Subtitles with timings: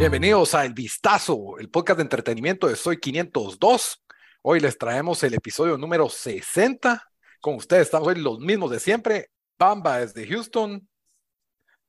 [0.00, 4.02] Bienvenidos a El Vistazo, el podcast de entretenimiento de Soy 502.
[4.40, 7.06] Hoy les traemos el episodio número 60.
[7.38, 9.26] Con ustedes estamos hoy los mismos de siempre.
[9.58, 10.88] Bamba desde Houston.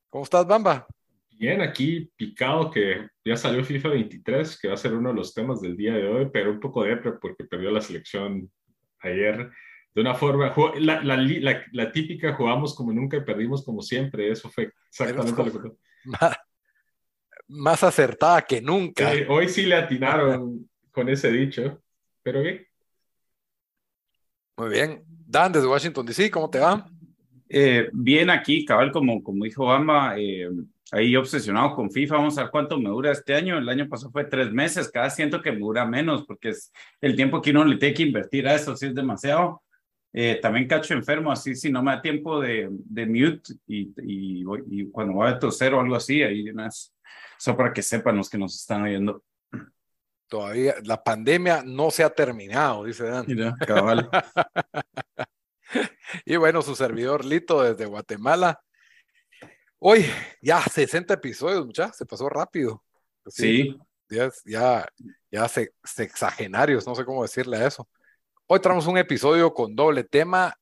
[0.10, 0.86] ¿Cómo estás, Bamba?
[1.30, 5.34] Bien, aquí picado que ya salió FIFA 23, que va a ser uno de los
[5.34, 8.52] temas del día de hoy, pero un poco depre porque perdió la selección
[9.00, 9.50] ayer.
[9.96, 14.30] De una forma, la, la, la, la típica jugamos como nunca y perdimos como siempre.
[14.30, 15.72] Eso fue exactamente lo que
[17.52, 19.12] más acertada que nunca.
[19.28, 21.82] hoy sí le atinaron con ese dicho,
[22.24, 22.66] pero bien.
[24.58, 25.04] Muy bien.
[25.08, 26.86] Dan, desde Washington DC, ¿cómo te va?
[27.50, 30.50] Eh, bien aquí, cabal, como, como dijo Bamba, eh,
[30.92, 34.12] ahí obsesionado con FIFA, vamos a ver cuánto me dura este año, el año pasado
[34.12, 37.66] fue tres meses, cada siento que me dura menos, porque es el tiempo que uno
[37.66, 39.62] le tiene que invertir a eso, si es demasiado.
[40.14, 44.44] Eh, también cacho enfermo, así si no me da tiempo de, de mute y, y,
[44.70, 46.94] y, cuando voy a toser o algo así, ahí más
[47.42, 49.24] eso para que sepan los que nos están oyendo.
[50.28, 53.26] Todavía la pandemia no se ha terminado, dice Dan.
[53.28, 54.10] Mira, cabal.
[56.26, 58.62] y bueno, su servidor Lito desde Guatemala.
[59.80, 60.06] Hoy
[60.40, 62.84] ya 60 episodios, muchachos, se pasó rápido.
[63.26, 63.76] Sí.
[64.08, 64.88] Ya, ya,
[65.32, 65.50] ya
[65.84, 67.90] sexagenarios, no sé cómo decirle a eso.
[68.46, 70.56] Hoy traemos un episodio con doble tema.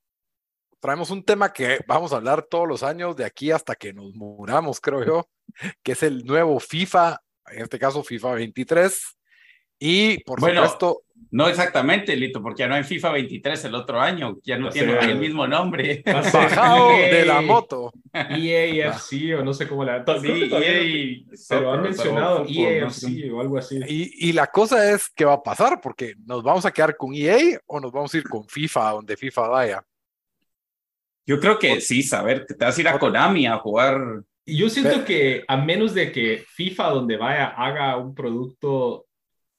[0.79, 4.15] Traemos un tema que vamos a hablar todos los años de aquí hasta que nos
[4.15, 5.29] muramos, creo yo
[5.83, 7.19] que es el nuevo FIFA,
[7.51, 9.17] en este caso FIFA 23.
[9.81, 11.03] Y por bueno, supuesto.
[11.31, 14.99] No exactamente, Lito, porque ya no hay FIFA 23 el otro año, ya no tiene
[14.99, 16.01] el mismo nombre.
[16.33, 17.91] Bajado de la moto.
[18.13, 20.03] EAFC o no sé cómo la.
[20.19, 23.79] Sí, EA, pero han mencionado EAFC o algo así.
[23.87, 25.79] Y, y, la cosa es, ¿qué va a pasar?
[25.81, 29.15] Porque nos vamos a quedar con EA o nos vamos a ir con FIFA, donde
[29.15, 29.85] FIFA vaya.
[31.25, 34.69] Yo creo que sí, saber, te vas a ir a Konami a jugar y yo
[34.69, 39.05] siento que a menos de que FIFA, donde vaya, haga un producto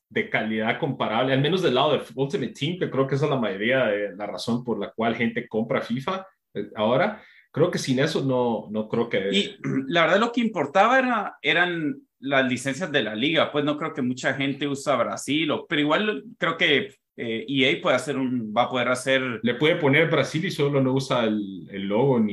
[0.08, 3.30] de calidad comparable, al menos del lado de Ultimate Team, que creo que esa es
[3.30, 7.78] la mayoría de la razón por la cual gente compra FIFA eh, ahora, creo que
[7.78, 9.30] sin eso no, no creo que...
[9.32, 9.56] Y
[9.88, 13.94] la verdad lo que importaba era, eran las licencias de la liga, pues no creo
[13.94, 18.52] que mucha gente usa Brasil, o, pero igual creo que eh, EA puede hacer un,
[18.56, 19.40] va a poder hacer...
[19.42, 22.32] Le puede poner Brasil y solo no usa el, el logo ni,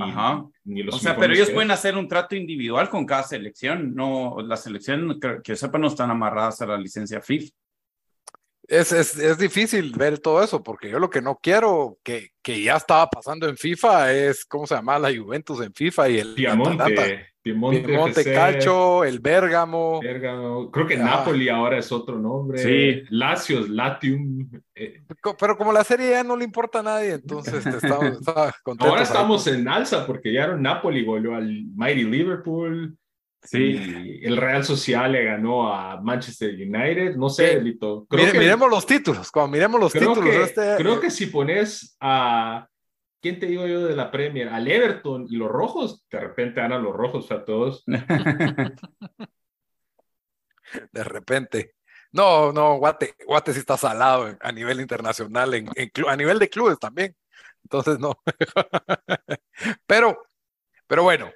[0.65, 0.95] ni los...
[0.95, 5.17] O sea, pero ellos pueden hacer un trato individual con cada selección, no, las selecciones
[5.19, 7.53] que, que sepan no están amarradas a la licencia FIFA.
[8.67, 12.61] Es, es, es, difícil ver todo eso, porque yo lo que no quiero, que, que
[12.61, 16.35] ya estaba pasando en FIFA, es cómo se llama la Juventus en FIFA y el
[17.47, 20.01] Piemonte, Piemonte, el Bérgamo.
[20.01, 20.69] Bérgamo.
[20.69, 21.03] Creo que ah.
[21.03, 22.57] Napoli ahora es otro nombre.
[22.57, 23.03] Sí.
[23.09, 24.49] Lazio, Latium.
[24.75, 25.01] Eh.
[25.39, 28.17] Pero como la serie ya no le importa a nadie, entonces estamos,
[28.79, 32.97] Ahora estamos en alza, porque ya Napoli volvió al Mighty Liverpool.
[33.43, 37.15] Sí, el Real Social le ganó a Manchester United.
[37.15, 38.05] No sé, Lito.
[38.09, 39.31] Creo que, miremos los títulos.
[39.31, 40.19] Cuando miremos los títulos.
[40.19, 42.67] Que, este, creo que si pones a.
[43.21, 44.49] ¿Quién te digo yo de la Premier?
[44.49, 47.83] Al Everton y los rojos, de repente ganan los rojos a todos.
[50.91, 51.73] de repente.
[52.11, 56.49] No, no, Guate, Guate sí está salado a nivel internacional, en, en, a nivel de
[56.49, 57.15] clubes también.
[57.63, 58.17] Entonces, no.
[59.85, 60.25] pero,
[60.87, 61.29] pero bueno,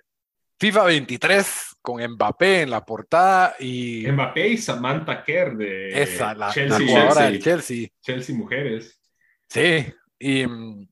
[0.60, 4.06] FIFA 23 con Mbappé en la portada y.
[4.08, 7.88] Mbappé y Samantha Kerr de Esa, la, Chelsea, la jugadora Chelsea, del Chelsea.
[8.00, 9.02] Chelsea Mujeres.
[9.50, 10.88] Sí, y um,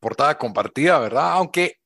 [0.00, 1.32] portada compartida, ¿verdad?
[1.32, 1.76] Aunque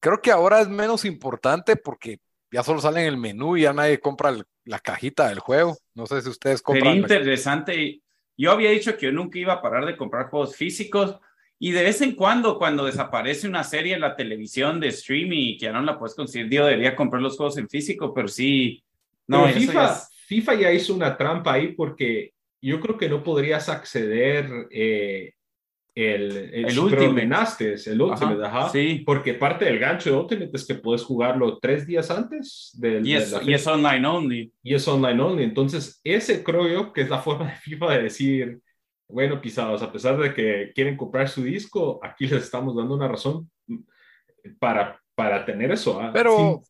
[0.00, 2.20] creo que ahora es menos importante porque
[2.50, 5.76] ya solo sale en el menú y ya nadie compra el, la cajita del juego.
[5.94, 6.84] No sé si ustedes compran.
[6.84, 8.02] Sería interesante.
[8.36, 11.16] Yo había dicho que yo nunca iba a parar de comprar juegos físicos
[11.58, 15.56] y de vez en cuando, cuando desaparece una serie en la televisión de streaming y
[15.56, 18.82] que ya no la puedes conseguir, yo debería comprar los juegos en físico, pero sí.
[19.28, 20.08] No, pero FIFA, ya es...
[20.26, 25.34] FIFA ya hizo una trampa ahí porque yo creo que no podrías acceder eh,
[25.94, 27.22] el, el, el Ultimate.
[27.86, 29.02] el Ultimate, ajá, ajá, Sí.
[29.04, 33.06] Porque parte del gancho de Ultimate es que puedes jugarlo tres días antes del.
[33.06, 34.52] Y es, de la y es online only.
[34.62, 35.44] Y es online only.
[35.44, 38.62] Entonces, ese creo yo que es la forma de FIFA de decir
[39.12, 43.08] bueno, pisados, a pesar de que quieren comprar su disco, aquí les estamos dando una
[43.08, 43.50] razón
[44.58, 46.00] para, para tener eso.
[46.00, 46.10] ¿ah?
[46.12, 46.62] Pero,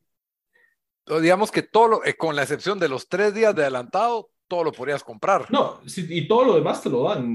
[1.06, 1.20] sí.
[1.20, 4.64] digamos que todo, lo, eh, con la excepción de los tres días de adelantado, todo
[4.64, 5.50] lo podrías comprar.
[5.50, 7.32] No, y todo lo demás te lo dan.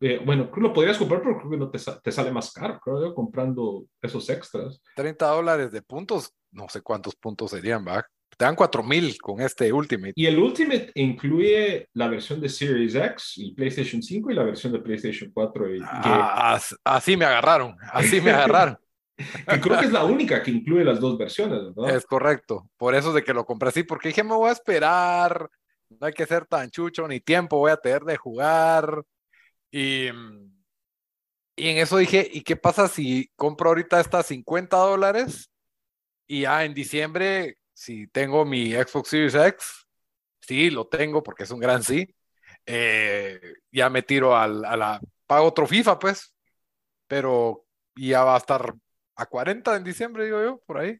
[0.00, 3.00] Eh, bueno, lo podrías comprar, pero creo que no te, te, sale más caro, creo
[3.02, 4.82] yo, comprando esos extras.
[4.96, 8.06] 30 dólares de puntos, no sé cuántos puntos serían, ¿va?
[8.36, 10.12] Te dan 4000 con este Ultimate.
[10.16, 14.72] Y el Ultimate incluye la versión de Series X y PlayStation 5 y la versión
[14.72, 15.76] de PlayStation 4.
[15.76, 18.78] Y, ah, Así me agarraron, así me agarraron.
[19.48, 21.94] que creo que es la única que incluye las dos versiones, ¿verdad?
[21.94, 22.70] Es correcto.
[22.76, 25.50] Por eso es de que lo compré así, porque dije, me voy a esperar.
[25.90, 29.02] No hay que ser tan chucho, ni tiempo voy a tener de jugar.
[29.70, 30.08] Y,
[31.56, 35.50] y en eso dije, ¿y qué pasa si compro ahorita estas 50 dólares?
[36.26, 39.86] Y ya en diciembre si tengo mi Xbox Series X,
[40.42, 42.14] sí, lo tengo porque es un gran sí.
[42.66, 43.40] Eh,
[43.72, 46.34] ya me tiro al, a la, pago otro FIFA, pues,
[47.06, 47.64] pero
[47.96, 48.74] ya va a estar
[49.16, 50.98] a 40 en diciembre, digo yo, por ahí.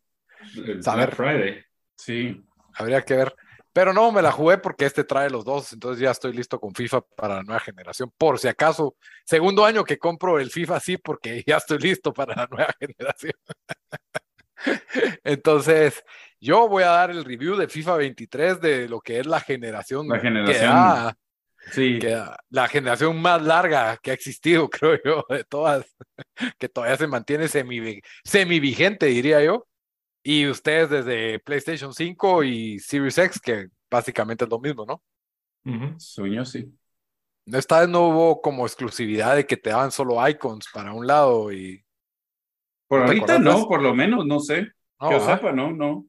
[0.81, 1.15] Saber.
[1.15, 1.63] Friday.
[1.97, 2.43] Sí,
[2.73, 3.37] habría que ver.
[3.73, 6.75] Pero no, me la jugué porque este trae los dos, entonces ya estoy listo con
[6.75, 8.13] FIFA para la nueva generación.
[8.19, 12.35] Por si acaso, segundo año que compro el FIFA, sí, porque ya estoy listo para
[12.35, 13.35] la nueva generación.
[15.25, 16.03] entonces,
[16.41, 20.09] yo voy a dar el review de FIFA 23 de lo que es la generación.
[20.09, 21.15] La generación.
[21.71, 22.01] sí.
[22.49, 25.87] la generación más larga que ha existido, creo yo, de todas,
[26.59, 29.69] que todavía se mantiene semi, semi vigente, diría yo.
[30.23, 35.03] Y ustedes desde PlayStation 5 y Series X, que básicamente es lo mismo, ¿no?
[35.99, 36.73] Sueño, sí.
[37.47, 41.53] Esta vez no hubo como exclusividad de que te daban solo icons para un lado
[41.53, 41.85] y.
[42.87, 44.73] Por ahorita no, por lo menos, no sé.
[45.01, 46.07] que yo sepa, no, no.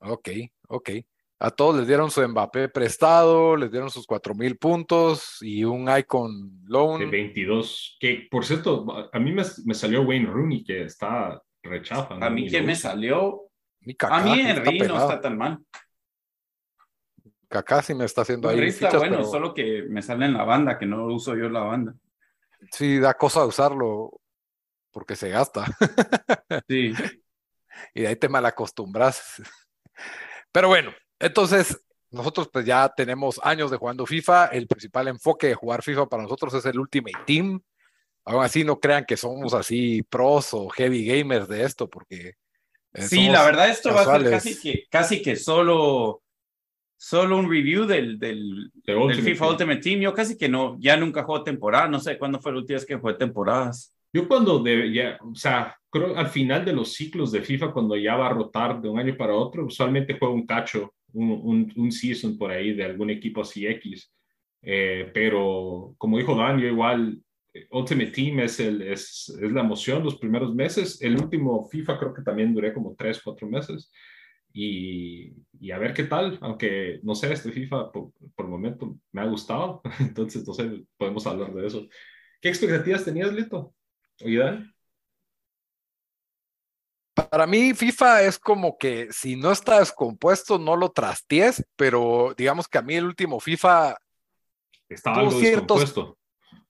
[0.00, 0.28] Ok,
[0.68, 0.90] ok.
[1.38, 5.88] A todos les dieron su Mbappé prestado, les dieron sus cuatro mil puntos y un
[5.96, 7.00] icon loan.
[7.00, 7.96] De 22.
[7.98, 12.14] Que, por cierto, a mí me, me salió Wayne Rooney, que está rechaza.
[12.20, 13.48] A mí que me salió.
[14.08, 15.58] a mí Henry no está tan mal.
[17.48, 18.58] Kaká sí me está haciendo ahí.
[18.60, 21.94] está bueno, solo que me sale en la banda, que no uso yo la banda.
[22.70, 24.20] Sí, da cosa usarlo
[24.90, 25.66] porque se gasta.
[26.68, 26.92] sí.
[27.94, 29.42] Y de ahí te malacostumbras.
[30.50, 34.46] Pero bueno, entonces nosotros pues ya tenemos años de jugando FIFA.
[34.46, 37.60] El principal enfoque de jugar FIFA para nosotros es el Ultimate Team.
[38.24, 42.34] Aún así no crean que somos así pros o heavy gamers de esto, porque...
[42.94, 46.22] Eh, sí, la verdad esto va a ser casi que, casi que solo,
[46.96, 48.70] solo un review del, del,
[49.22, 50.00] FIFA Ultimate Team.
[50.00, 52.86] Yo casi que no, ya nunca juego temporada, no sé cuándo fue la última vez
[52.86, 53.94] que jugué temporadas.
[54.12, 57.96] Yo cuando, de, ya, o sea, creo al final de los ciclos de FIFA, cuando
[57.96, 61.92] ya va a rotar de un año para otro, usualmente juego un cacho, un, un,
[61.92, 64.12] season por ahí de algún equipo así X.
[64.62, 67.18] Eh, pero como dijo Dan, yo igual,
[67.70, 71.00] Ultimate Team es, el, es, es, la emoción los primeros meses.
[71.02, 73.90] El último FIFA creo que también duré como tres, cuatro meses.
[74.54, 78.98] Y, y a ver qué tal, aunque no sé, este FIFA por, por el momento
[79.10, 81.88] me ha gustado, entonces no sé, podemos hablar de eso.
[82.40, 83.74] ¿Qué expectativas tenías, Lito?
[87.14, 92.68] Para mí, FIFA es como que si no está descompuesto, no lo trasties, pero digamos
[92.68, 93.96] que a mí el último FIFA
[94.88, 96.14] estaba tuvo ciertos,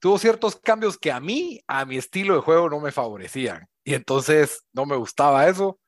[0.02, 3.68] tuvo ciertos cambios que a mí, a mi estilo de juego, no me favorecían.
[3.84, 5.78] Y entonces no me gustaba eso.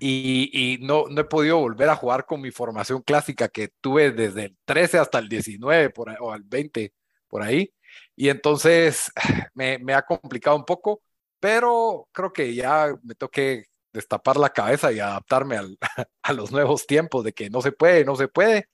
[0.00, 4.44] Y, no, no he podido volver a jugar con mi formación clásica que tuve desde
[4.46, 6.94] el 13 hasta el 19 por o al 20
[7.28, 7.70] por ahí.
[8.16, 9.12] Y entonces
[9.54, 11.02] me, me, ha complicado un poco,
[11.38, 15.76] pero creo que ya me toque destapar la cabeza y adaptarme al,
[16.22, 18.70] a los nuevos tiempos de que no se puede, no se puede.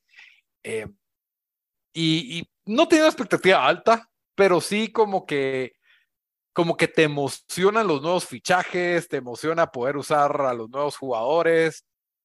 [0.63, 0.87] Eh,
[1.93, 5.75] y, y, no tengo expectativa alta, pero sí como que
[6.57, 11.85] como que te emocionan los nuevos fichajes, te emociona poder usar a los nuevos jugadores.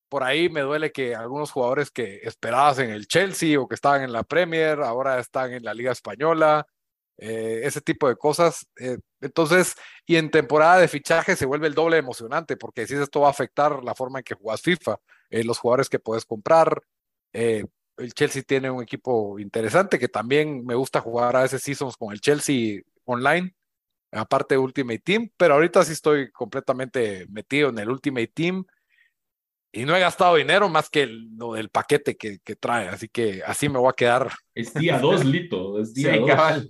[0.10, 4.04] Por ahí me duele que algunos jugadores que esperabas en el Chelsea o que estaban
[4.04, 6.66] en la Premier ahora están en la Liga Española.
[7.18, 8.66] Eh, ese tipo de cosas.
[8.80, 9.76] Eh, entonces,
[10.06, 13.32] y en temporada de fichaje se vuelve el doble emocionante, porque si esto va a
[13.32, 14.98] afectar la forma en que juegas FIFA,
[15.30, 16.82] eh, los jugadores que puedes comprar.
[17.98, 22.12] El Chelsea tiene un equipo interesante que también me gusta jugar a veces seasons con
[22.14, 23.54] el Chelsea online,
[24.12, 28.66] aparte de Ultimate Team, pero ahorita sí estoy completamente metido en el Ultimate Team
[29.72, 33.42] y no he gastado dinero más que lo del paquete que, que, trae, así que
[33.46, 34.30] así me voy a quedar.
[34.54, 36.70] Es día dos, Lito, es día dos.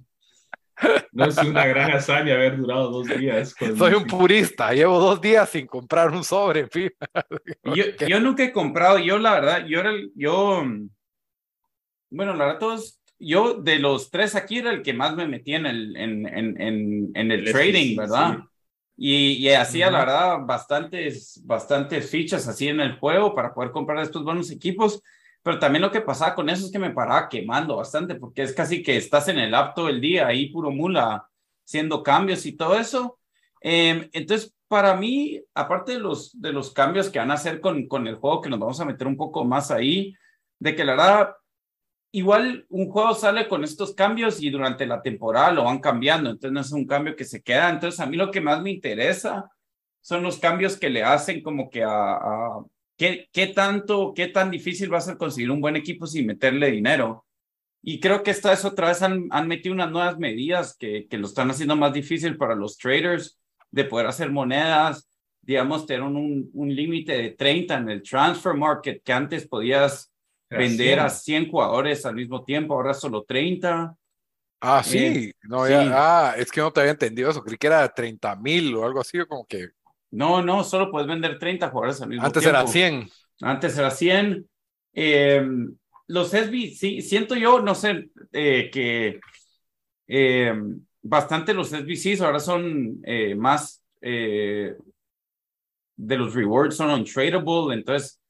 [1.12, 3.56] No es una gran hazaña haber durado dos días.
[3.78, 6.92] Soy un purista, llevo dos días sin comprar un sobre, en fin.
[7.64, 10.64] Yo, yo nunca he comprado, yo la verdad, yo era el, yo,
[12.12, 15.58] bueno, la verdad, todos, yo de los tres aquí era el que más me metía
[15.58, 18.40] en el, en, en, en, el, trading, ¿verdad?
[18.98, 24.04] Y, y hacía, la verdad, bastantes, bastantes fichas así en el juego para poder comprar
[24.04, 25.02] estos buenos equipos.
[25.44, 28.54] Pero también lo que pasaba con eso es que me paraba quemando bastante, porque es
[28.54, 31.28] casi que estás en el app todo el día, ahí puro mula,
[31.66, 33.18] haciendo cambios y todo eso.
[33.62, 37.88] Eh, entonces, para mí, aparte de los, de los cambios que van a hacer con,
[37.88, 40.14] con el juego, que nos vamos a meter un poco más ahí,
[40.60, 41.36] de que la verdad,
[42.12, 46.52] igual un juego sale con estos cambios y durante la temporada lo van cambiando, entonces
[46.52, 47.70] no es un cambio que se queda.
[47.70, 49.50] Entonces, a mí lo que más me interesa
[50.02, 52.66] son los cambios que le hacen como que a, a
[52.98, 56.72] qué, qué tanto, qué tan difícil va a ser conseguir un buen equipo sin meterle
[56.72, 57.26] dinero.
[57.84, 61.18] Y creo que esta vez otra vez han, han metido unas nuevas medidas que, que
[61.18, 63.40] lo están haciendo más difícil para los traders
[63.72, 65.08] de poder hacer monedas,
[65.42, 70.11] digamos, tener un, un límite de 30 en el transfer market, que antes podías
[70.58, 73.96] vender a 100 jugadores al mismo tiempo, ahora solo 30.
[74.60, 75.90] Ah, sí, eh, no, ya, sí.
[75.92, 79.00] ah, es que no te había entendido eso, creí que era 30 mil o algo
[79.02, 79.70] así, como que.
[80.12, 82.60] No, no, solo puedes vender 30 jugadores al mismo Antes tiempo.
[82.60, 83.10] era 100.
[83.42, 84.48] Antes era 100.
[84.94, 85.42] Eh,
[86.12, 89.20] los SB, sí, siento yo, no sé, eh, que
[90.08, 90.54] eh,
[91.02, 94.76] bastante los SBCs ahora son eh, más de
[95.98, 98.21] los rewards, son untradable, entonces,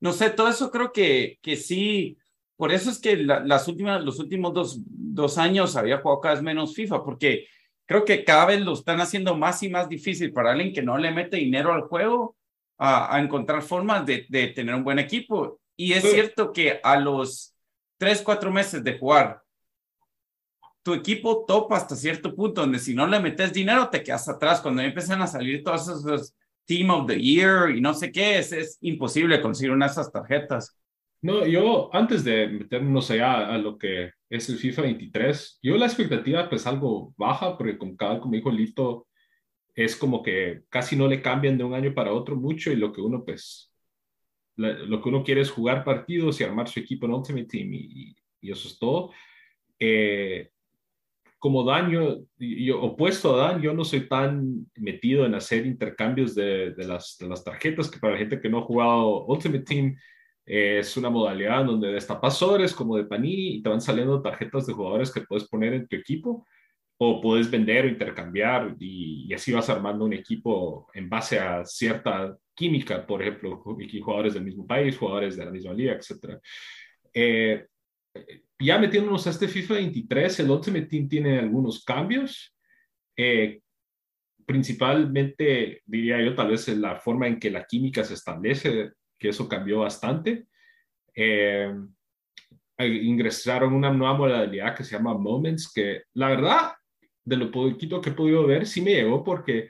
[0.00, 2.18] no sé, todo eso creo que, que sí,
[2.56, 6.34] por eso es que la, las últimas, los últimos dos, dos años había jugado cada
[6.34, 7.46] vez menos FIFA, porque
[7.86, 10.96] creo que cada vez lo están haciendo más y más difícil para alguien que no
[10.96, 12.36] le mete dinero al juego
[12.78, 15.60] a, a encontrar formas de, de, tener un buen equipo.
[15.76, 16.10] Y es sí.
[16.10, 17.54] cierto que a los
[17.98, 19.42] tres, cuatro meses de jugar,
[20.82, 24.60] tu equipo topa hasta cierto punto, donde si no le metes dinero te quedas atrás.
[24.60, 26.34] Cuando empiezan a salir todos esos
[26.70, 30.12] Team of the Year y no sé qué, es, es imposible conseguir una de esas
[30.12, 30.80] tarjetas.
[31.20, 35.86] No, yo antes de meternos allá a lo que es el FIFA 23, yo la
[35.86, 39.08] expectativa pues algo baja, porque como, como dijo Lito,
[39.74, 42.92] es como que casi no le cambian de un año para otro mucho y lo
[42.92, 43.72] que uno pues,
[44.54, 47.72] la, lo que uno quiere es jugar partidos y armar su equipo en Ultimate Team
[47.72, 49.10] y, y eso es todo.
[49.76, 50.50] Eh,
[51.40, 56.74] como Dan, yo, opuesto a Dan, yo no soy tan metido en hacer intercambios de,
[56.76, 59.96] las, tarjetas, que para la gente que no ha jugado Ultimate Team,
[60.44, 64.66] eh, es una modalidad donde destapas sobres como de Panini y te van saliendo tarjetas
[64.66, 66.46] de jugadores que puedes poner en tu equipo
[66.98, 72.36] o puedes vender o intercambiar y, así vas armando un equipo en base a cierta
[72.54, 76.38] química, por ejemplo, jugadores del mismo país, jugadores de la misma liga, etc.
[78.58, 82.54] ya metiéndonos a este FIFA 23, el Ultimate Team tiene algunos cambios.
[83.16, 83.60] Eh,
[84.46, 89.28] principalmente, diría yo, tal vez en la forma en que la química se establece, que
[89.28, 90.46] eso cambió bastante.
[91.14, 91.72] Eh,
[92.78, 96.72] ingresaron una nueva modalidad que se llama Moments, que la verdad,
[97.24, 99.68] de lo poquito que he podido ver, sí me llegó porque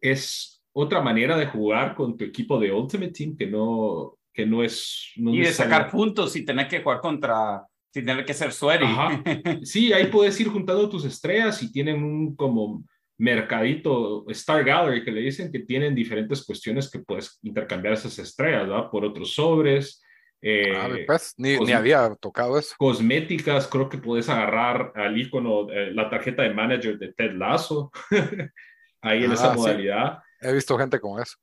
[0.00, 4.62] es otra manera de jugar con tu equipo de Ultimate Team que no, que no
[4.62, 5.12] es...
[5.16, 8.84] No y de sacar puntos y tener que jugar contra, sin tener que ser sweaty.
[9.64, 12.84] Sí, ahí puedes ir juntando tus estrellas y tienen un como
[13.20, 18.66] mercadito, Star Gallery, que le dicen que tienen diferentes cuestiones que puedes intercambiar esas estrellas,
[18.66, 18.90] ¿verdad?
[18.90, 20.02] Por otros sobres.
[20.40, 22.74] Eh, ah, pues, ni, ni, había tocado eso.
[22.78, 27.90] Cosméticas, creo que puedes agarrar al icono, eh, la tarjeta de manager de Ted Lasso,
[29.02, 30.18] ahí en ah, esa modalidad.
[30.40, 30.48] Sí.
[30.48, 31.36] He visto gente con eso.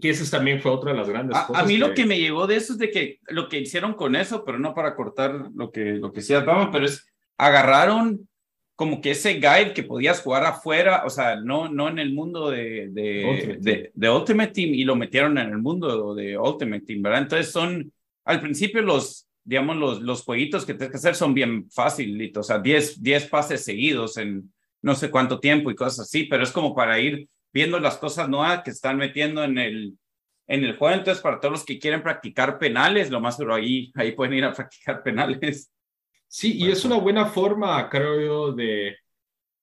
[0.00, 1.62] Que ese también fue otra de las grandes a, cosas.
[1.62, 1.78] A mí que...
[1.78, 4.58] lo que me llegó de eso es de que lo que hicieron con eso, pero
[4.58, 8.28] no para cortar lo que, lo que decías, vamos, pero es agarraron
[8.80, 12.50] como que ese guide que podías jugar afuera, o sea, no, no en el mundo
[12.50, 16.86] de, de, Ultimate, de, de Ultimate Team y lo metieron en el mundo de Ultimate
[16.86, 17.20] Team, ¿verdad?
[17.20, 17.92] Entonces son,
[18.24, 22.48] al principio los, digamos, los, los jueguitos que tienes que hacer son bien facilitos, o
[22.48, 24.50] sea, 10, 10 pases seguidos en
[24.80, 28.28] no sé cuánto tiempo y cosas así, pero es como para ir viendo las cosas
[28.28, 29.98] nuevas que están metiendo en el,
[30.46, 30.96] en el juego.
[30.96, 34.44] Entonces, para todos los que quieren practicar penales, lo más pero ahí, ahí pueden ir
[34.44, 35.72] a practicar penales.
[36.26, 38.96] Sí, y es una buena forma, creo yo, de...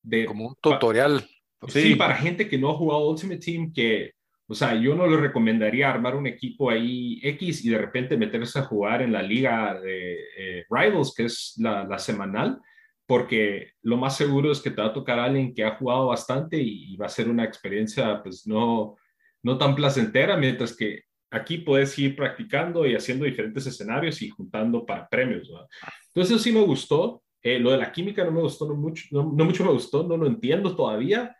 [0.02, 1.26] de Como un tutorial.
[1.68, 4.12] Sí, sí, para gente que no ha jugado Ultimate Team, que,
[4.48, 8.60] o sea, yo no le recomendaría armar un equipo ahí X y de repente meterse
[8.60, 12.60] a jugar en la liga de eh, Rivals, que es la, la, semanal,
[13.08, 16.08] porque lo más seguro es que te va a tocar a alguien que ha jugado
[16.08, 18.98] bastante y, va a ser una experiencia, pues, no,
[19.42, 24.86] no tan placentera, mientras que aquí puedes ir practicando y haciendo diferentes escenarios y juntando
[24.86, 25.50] para premios.
[26.08, 27.24] Entonces eso sí me gustó.
[27.42, 30.04] Eh, lo de la química no me gustó, no mucho, no, no mucho me gustó,
[30.04, 31.36] no lo entiendo todavía.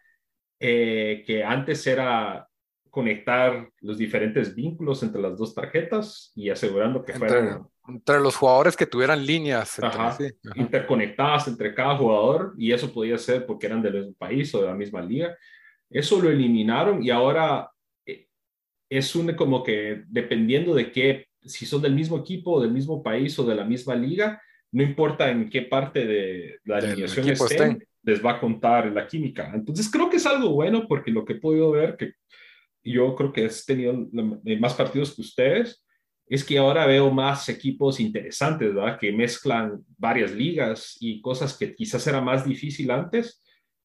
[0.60, 2.48] Eh, que antes era
[2.90, 7.68] conectar los diferentes vínculos entre las dos tarjetas y asegurando que entre, fueran...
[7.88, 9.80] Entre los jugadores que tuvieran líneas.
[9.80, 10.62] Entre, ajá, sí, ajá.
[10.62, 14.68] interconectadas entre cada jugador y eso podía ser porque eran del mismo país o de
[14.68, 15.38] la misma liga.
[15.90, 17.72] Eso lo eliminaron y ahora
[18.06, 18.28] eh,
[18.90, 23.02] es un como que dependiendo de qué, si son del mismo equipo o del mismo
[23.02, 24.42] país o de la misma liga,
[24.72, 29.52] no importa en qué parte de la alineación estén, les va a contar la química.
[29.54, 32.14] Entonces creo que es algo bueno porque lo que he podido ver, que
[32.84, 34.08] yo creo que he tenido
[34.60, 35.86] más partidos que ustedes,
[36.30, 39.00] es que ahora veo más equipos interesantes, ¿verdad?
[39.00, 43.42] Que mezclan varias ligas y cosas que quizás era más difícil antes,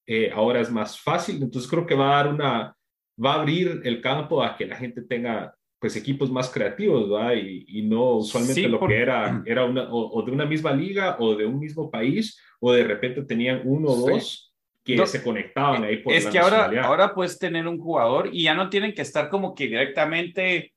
[0.07, 1.41] eh, ahora es más fácil.
[1.41, 2.77] Entonces creo que va a dar una,
[3.25, 7.35] va a abrir el campo a que la gente tenga pues equipos más creativos, ¿verdad?
[7.35, 11.45] Y, no usualmente lo que era, era una, o, de una misma liga o de
[11.45, 14.53] un mismo país, o de repente tenían uno o dos
[14.85, 18.55] que se conectaban ahí por Es que ahora, ahora puedes tener un jugador y ya
[18.55, 20.73] no tienen que estar como que directamente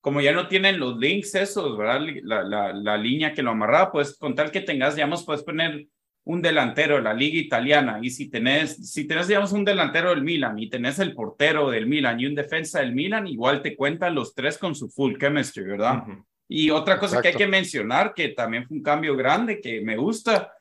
[0.00, 2.00] como ya no tienen los links esos, ¿verdad?
[2.22, 5.86] La, la, la línea que lo amarraba, pues con tal que tengas, digamos, puedes poner
[6.24, 10.22] un delantero de la liga italiana y si tenés, si tenés, digamos, un delantero del
[10.22, 14.14] Milan y tenés el portero del Milan y un defensa del Milan, igual te cuentan
[14.14, 16.04] los tres con su full chemistry, ¿verdad?
[16.46, 19.96] Y otra cosa que hay que mencionar, que también fue un cambio grande que me
[19.96, 20.52] gusta,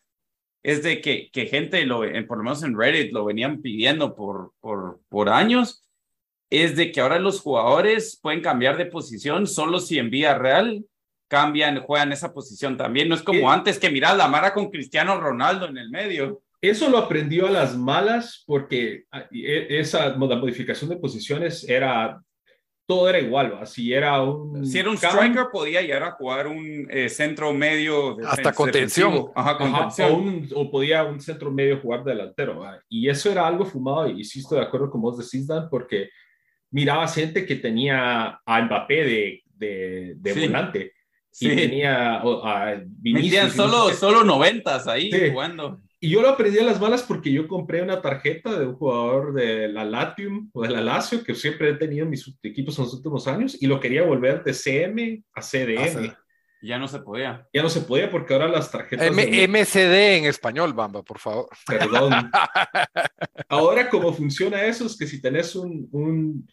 [0.63, 4.15] es de que, que gente, lo, en, por lo menos en Reddit, lo venían pidiendo
[4.15, 5.86] por, por, por años,
[6.49, 10.85] es de que ahora los jugadores pueden cambiar de posición solo si en vía real
[11.27, 13.09] cambian, juegan esa posición también.
[13.09, 16.41] No es como antes que miras la Mara con Cristiano Ronaldo en el medio.
[16.61, 22.19] Eso lo aprendió a las malas porque ah, e, esa modificación de posiciones era
[22.87, 26.87] todo era igual, si era un si era un striker podía llegar a jugar un
[26.89, 29.29] eh, centro medio hasta contención,
[30.55, 34.59] O, podía un centro medio jugar delantero y eso era algo fumado y sí estoy
[34.59, 36.09] de acuerdo con vos decís Dan porque
[36.71, 40.93] miraba gente que tenía a Mbappé de, de, de volante.
[41.39, 43.53] Y tenía a Vinicius.
[43.53, 45.81] solo, solo noventas ahí jugando.
[45.99, 49.33] Y yo lo aprendí a las balas porque yo compré una tarjeta de un jugador
[49.33, 52.85] de la Latium o de la Lazio, que siempre he tenido en mis equipos en
[52.85, 56.15] los últimos años, y lo quería volver de CM a CDM.
[56.61, 57.47] Ya no se podía.
[57.53, 59.11] Ya no se podía porque ahora las tarjetas.
[59.11, 61.49] MCD en español, Bamba, por favor.
[61.65, 62.13] Perdón.
[63.49, 66.47] ahora, cómo funciona eso es que si tenés un, un,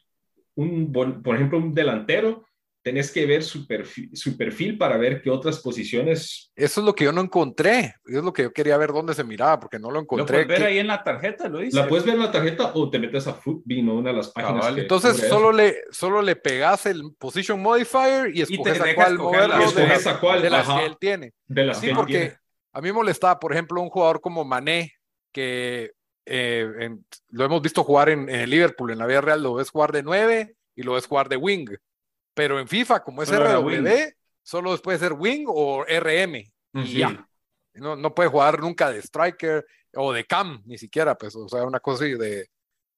[0.57, 2.45] un, por ejemplo, un delantero,
[2.85, 6.53] tenés que ver su perfil, su perfil para ver qué otras posiciones.
[6.55, 7.95] Eso es lo que yo no encontré.
[8.05, 10.41] Eso es lo que yo quería ver dónde se miraba, porque no lo encontré.
[10.41, 11.79] Lo puedes ver ahí en la tarjeta, lo dice.
[11.79, 14.77] La puedes ver en la tarjeta o te metes a Footbean, una de las páginas.
[14.77, 19.87] Entonces solo le, solo le pegas el position modifier y escoges a cuál moverlo de,
[19.89, 21.33] las, a cuál, de las que él tiene.
[21.47, 22.35] De las sí, porque
[22.71, 24.93] a mí me molestaba, por ejemplo, un jugador como Mané,
[25.33, 25.93] que
[26.27, 26.91] eh,
[27.31, 29.93] lo hemos visto jugar en, en, el Liverpool, en la vida real lo ves jugar
[29.93, 31.67] de 9 y lo ves jugar de wing.
[32.35, 33.87] Pero en FIFA, como es RW,
[34.43, 36.37] solo puede ser wing o RM.
[36.75, 37.29] Y ya.
[37.75, 41.65] No, no puede jugar nunca de striker o de cam, ni siquiera, pues, o sea,
[41.65, 42.49] una cosa de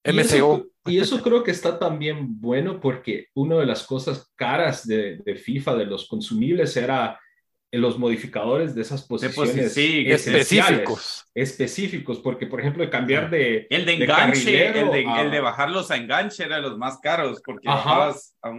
[0.05, 0.67] MCO.
[0.85, 5.37] Y eso, creo que está también bueno porque una de las cosas caras de, de
[5.37, 7.19] FIFA, de los consumibles, era
[7.77, 11.25] los modificadores de esas posiciones sí, específicos.
[11.35, 13.67] Específicos, porque por ejemplo, cambiar de.
[13.71, 17.69] El de enganche, el, de, el, de, bajarlos a enganche era los más caros, porque,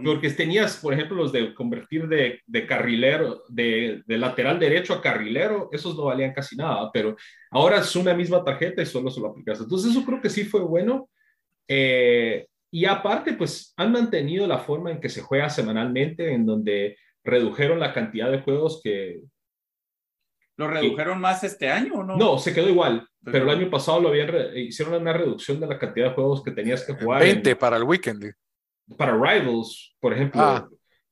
[0.04, 5.02] porque tenías, por ejemplo, los de convertir de, de carrilero, de, de, lateral derecho a
[5.02, 7.16] carrilero, esos no valían casi nada, pero
[7.50, 9.60] ahora es una misma tarjeta y solo se lo aplicas.
[9.60, 11.08] Entonces, eso creo que sí fue bueno.
[11.66, 16.96] Eh, y aparte, pues han mantenido la forma en que se juega semanalmente, en donde
[17.28, 19.22] redujeron la cantidad de juegos que...
[20.56, 22.16] ¿Lo redujeron más este año o no?
[22.16, 25.78] No, se quedó igual, pero, el año pasado lo habían hicieron una reducción de la
[25.78, 27.22] cantidad de juegos que tenías que jugar.
[27.22, 28.32] 20 para el weekend.
[28.96, 30.40] Para Rivals, por ejemplo.
[30.40, 30.68] Ah.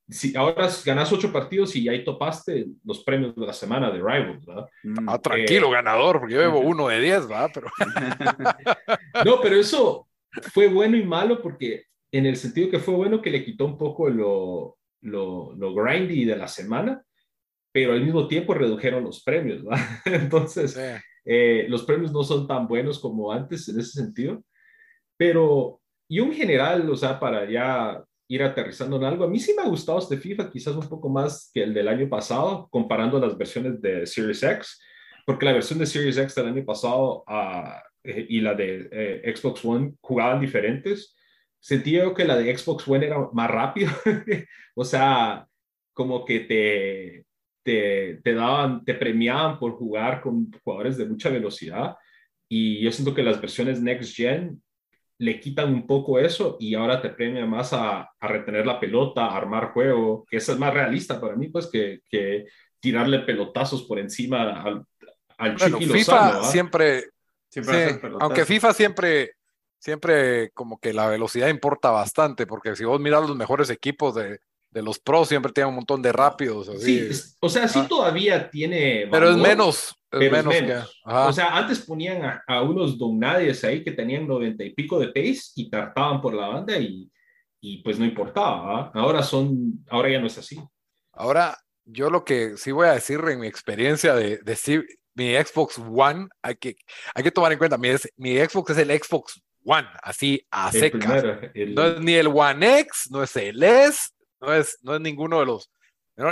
[0.09, 4.45] Si ahora ganas ocho partidos y ahí topaste los premios de la semana de Rivals,
[4.47, 4.67] ¿verdad?
[4.83, 5.09] Mm.
[5.09, 7.51] Ah, tranquilo, eh, ganador, porque yo llevo uno de diez, ¿verdad?
[7.53, 7.69] Pero...
[9.25, 10.09] no, pero eso
[10.53, 13.77] fue bueno y malo porque en el sentido que fue bueno que le quitó un
[13.77, 17.03] poco lo, lo, lo grindy de la semana,
[17.73, 19.79] pero al mismo tiempo redujeron los premios, ¿va?
[20.05, 20.79] Entonces,
[21.25, 24.43] eh, los premios no son tan buenos como antes en ese sentido,
[25.17, 29.55] pero y un general, o sea, para ya ir aterrizando en algo, a mí sí
[29.55, 33.19] me ha gustado este FIFA, quizás un poco más que el del año pasado, comparando
[33.19, 34.81] las versiones de Series X,
[35.25, 39.65] porque la versión de Series X del año pasado uh, y la de eh, Xbox
[39.65, 41.16] One jugaban diferentes
[41.61, 43.91] sentía que la de Xbox One era más rápido.
[44.75, 45.47] o sea,
[45.93, 47.25] como que te,
[47.63, 51.97] te, te, daban, te premiaban por jugar con jugadores de mucha velocidad.
[52.49, 54.63] Y yo siento que las versiones Next Gen
[55.19, 59.27] le quitan un poco eso y ahora te premia más a, a retener la pelota,
[59.27, 62.47] a armar juego, que eso es más realista para mí, pues que, que
[62.81, 64.85] tirarle pelotazos por encima al,
[65.39, 67.05] al bueno, FIFA siempre,
[67.49, 69.33] siempre aunque FIFA siempre
[69.79, 74.41] siempre como que la velocidad importa bastante, porque si vos miras los mejores equipos de,
[74.71, 76.71] de los pros, siempre tienen un montón de rápidos.
[76.81, 77.09] Sí,
[77.41, 79.09] o sea, sí todavía tiene.
[79.11, 79.95] pero es menos.
[80.13, 80.55] Es menos,
[81.05, 85.53] o sea, antes ponían a, unos donadies ahí que tenían noventa y pico de pace
[85.57, 87.11] y tartaban por la banda y,
[87.61, 88.91] y pues no importaba.
[88.95, 90.59] Ahora son, ahora ya no es así.
[91.13, 95.79] Ahora, yo lo que sí voy a decir en mi experiencia de, de mi Xbox
[95.79, 96.77] One, hay que,
[97.15, 101.25] hay que tomar en cuenta, mi, mi Xbox es el Xbox One, así a secas.
[101.55, 105.41] No es ni el One X, no es el S, no es, no es ninguno
[105.41, 105.71] de los.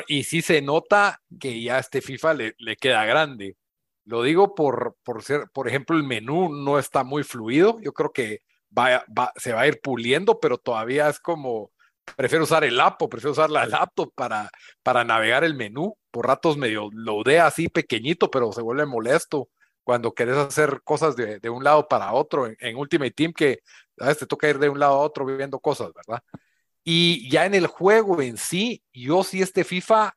[0.06, 3.56] Y sí se nota que ya este FIFA le, le queda grande.
[4.04, 7.80] Lo digo por, por ser, por ejemplo, el menú no está muy fluido.
[7.80, 8.42] Yo creo que
[8.76, 11.72] va, va, se va a ir puliendo, pero todavía es como,
[12.16, 14.48] prefiero usar el app o prefiero usar la laptop para,
[14.84, 15.96] para navegar el menú.
[16.12, 19.48] Por ratos medio loadea así pequeñito, pero se vuelve molesto
[19.84, 23.60] cuando querés hacer cosas de, de un lado para otro en, Ultimate Team, que
[24.00, 26.22] a veces te toca ir de un lado a otro viendo cosas, ¿verdad?
[26.82, 30.16] Y ya en el juego en sí, yo sí este FIFA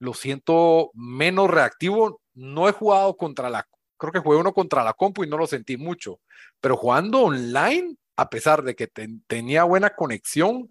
[0.00, 2.20] lo siento menos reactivo.
[2.34, 5.46] No he jugado contra la, creo que jugué uno contra la compu y no lo
[5.46, 6.20] sentí mucho,
[6.60, 8.86] pero jugando online, a pesar de que
[9.26, 10.68] tenía buena conexión,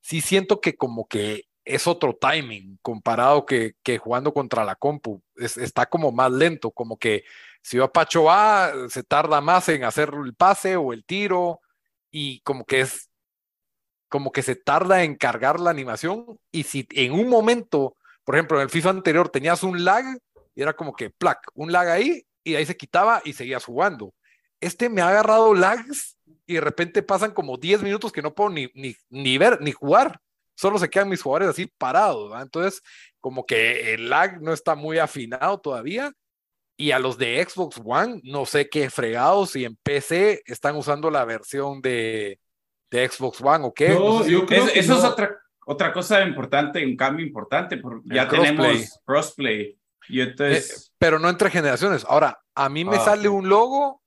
[0.00, 5.22] sí siento que como que es otro timing comparado que, que jugando contra la compu.
[5.36, 7.24] está como más lento, como que
[7.62, 11.60] si Pacho va, se tarda más en hacer el pase o el tiro
[12.10, 13.08] y como que es
[14.08, 18.58] como que se tarda en cargar la animación y si en un momento, por ejemplo,
[18.58, 20.04] en el FIFA anterior tenías un lag
[20.54, 24.12] y era como que plac, un lag ahí y ahí se quitaba y seguías jugando.
[24.60, 28.50] Este me ha agarrado lags y de repente pasan como 10 minutos que no puedo
[28.50, 30.20] ni, ni, ni ver ni jugar.
[30.54, 32.32] Solo se quedan mis jugadores así parados.
[32.40, 32.82] Entonces,
[33.20, 36.12] como que el lag no está muy afinado todavía
[36.82, 41.12] y a los de Xbox One, no sé qué fregados, si en PC están usando
[41.12, 42.40] la versión de,
[42.90, 43.90] de Xbox One o qué.
[43.90, 45.30] No, yo creo que eso es otra,
[45.64, 49.78] otra cosa importante, un cambio importante, porque ya tenemos crossplay.
[50.08, 50.88] Y entonces...
[50.88, 52.04] Eh, pero no entre generaciones.
[52.08, 54.02] Ahora, a mí me ah, sale un logo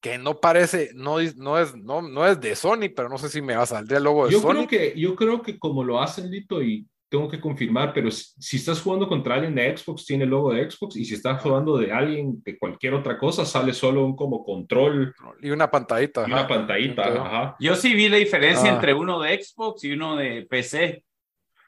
[0.00, 3.40] que no parece, no, no, es, no, no es de Sony, pero no sé si
[3.40, 4.66] me va a salir el logo de yo Sony.
[4.66, 8.56] Creo que, yo creo que como lo hacen, Lito, y tengo que confirmar, pero si,
[8.56, 11.76] estás jugando contra alguien de Xbox, tiene el logo de Xbox, y si estás jugando
[11.76, 15.12] de alguien de cualquier otra cosa, sale solo un como control.
[15.42, 16.24] Y una pantallita.
[16.26, 17.56] Y una pantallita, ajá.
[17.58, 18.74] Yo sí vi la diferencia ah.
[18.74, 21.02] entre uno de Xbox y uno de PC.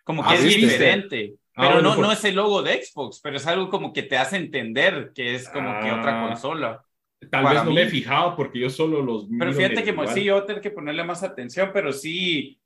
[0.05, 1.35] Como que ah, es diferente.
[1.57, 4.17] Ah, pero no, no es el logo de Xbox, pero es algo como que te
[4.17, 6.85] hace entender que es como que otra consola.
[7.31, 9.27] Tal vez no me he fijado porque yo solo los...
[9.39, 12.59] Pero fíjate que sí, yo tengo que ponerle más atención, pero sí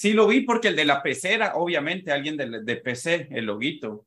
[0.00, 4.06] Sí lo vi porque el de la pecera, obviamente, alguien de, de PC, el loguito.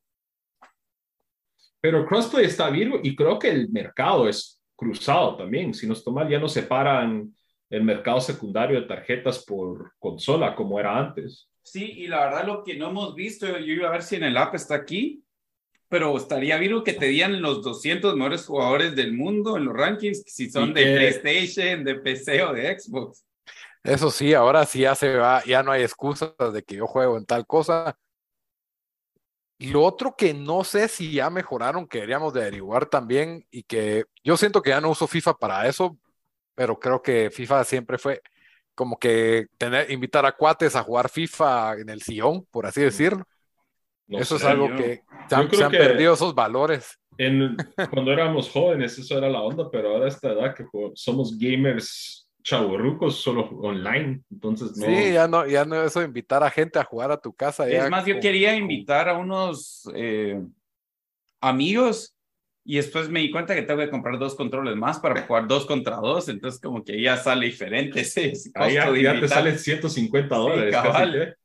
[1.79, 5.71] Pero Crossplay está vivo y creo que el mercado es cruzado también.
[5.71, 7.31] Si nos toman, ya no separan
[7.69, 11.47] el mercado secundario de tarjetas por consola como era antes.
[11.61, 14.23] Sí, y la verdad lo que no hemos visto, yo iba a ver si en
[14.23, 15.23] el app está aquí,
[15.89, 20.23] pero estaría vivo que te dieran los 200 mejores jugadores del mundo en los rankings,
[20.25, 23.23] si son de PlayStation, de PC o de Xbox.
[23.83, 27.17] Eso sí, ahora sí ya se va, ya no hay excusas de que yo juego
[27.17, 27.97] en tal cosa.
[29.57, 33.63] Y lo otro que no sé si ya mejoraron, que deberíamos de averiguar también, y
[33.63, 35.97] que yo siento que ya no uso FIFA para eso,
[36.55, 38.21] pero creo que FIFA siempre fue
[38.73, 43.25] como que tener, invitar a cuates a jugar FIFA en el sillón, por así decirlo.
[44.07, 46.97] eso es algo que se han, perdido esos valores.
[47.17, 47.55] En,
[47.91, 50.65] cuando éramos jóvenes, eso era la onda, pero ahora a esta edad que
[50.95, 54.85] somos gamers chaburrucos solo online, entonces no.
[54.85, 57.67] Sí, ya no, ya no eso de invitar a gente a jugar a tu casa.
[57.67, 60.41] Es más, yo quería invitar a unos eh,
[61.39, 62.15] amigos
[62.65, 65.65] y después me di cuenta que tengo que comprar dos controles más para jugar dos
[65.65, 71.35] contra dos, entonces como que ya sale diferente ese, Ahí ya, te salen 150 dólares.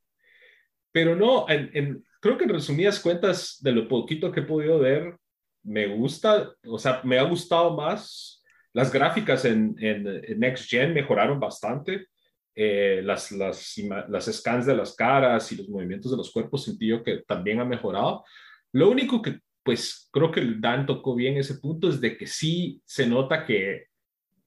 [0.90, 5.16] Pero no, en, creo que en resumidas cuentas, de lo poquito que he podido ver,
[5.62, 8.37] me gusta, o sea, me ha gustado más
[8.72, 12.06] las gráficas en, en, Next Gen mejoraron bastante.
[12.54, 13.76] Eh, las, las,
[14.08, 17.60] las scans de las caras y los movimientos de los cuerpos sentí yo que también
[17.60, 18.24] ha mejorado.
[18.72, 22.82] Lo único que, pues, creo que Dan tocó bien ese punto es de que sí
[22.84, 23.84] se nota que,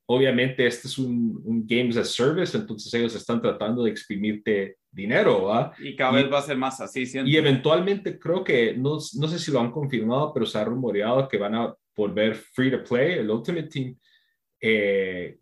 [0.07, 5.45] obviamente, este es un, un Games as Service, entonces ellos están tratando de exprimirte dinero,
[5.45, 5.73] ¿va?
[5.79, 9.39] Y cada vez va a ser más así, Y eventualmente creo que, no, no sé
[9.39, 13.19] si lo han confirmado, pero se ha rumoreado que van a volver free to play,
[13.19, 13.97] el Ultimate Team
[14.62, 15.38] eh,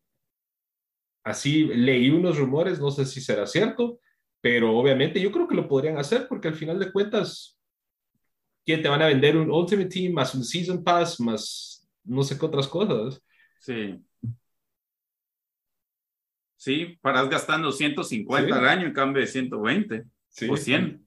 [1.24, 4.00] así leí unos rumores, no sé si será cierto,
[4.42, 7.58] pero obviamente yo creo que lo podrían hacer porque al final de cuentas,
[8.66, 12.38] ¿quién te van a vender un Ultimate Team más un Season Pass más no sé
[12.40, 13.22] qué otras cosas?
[13.60, 14.00] Sí.
[16.56, 18.60] Sí, paras gastando 150 Sí.
[18.60, 20.48] al año en cambio de 120 Sí.
[20.50, 21.06] o 100.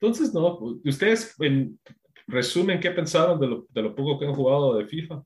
[0.00, 1.78] Entonces, no, ustedes en
[2.26, 5.22] resumen, ¿qué pensaron de lo, de lo poco que han jugado de FIFA?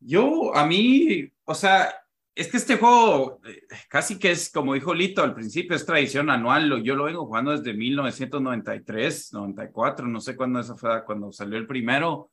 [0.00, 1.94] Yo, a mí, o sea,
[2.38, 6.30] es que este juego eh, casi que es, como dijo Lito al principio, es tradición
[6.30, 6.82] anual.
[6.84, 11.66] Yo lo vengo jugando desde 1993, 94, no sé cuándo eso fue, cuando salió el
[11.66, 12.30] primero.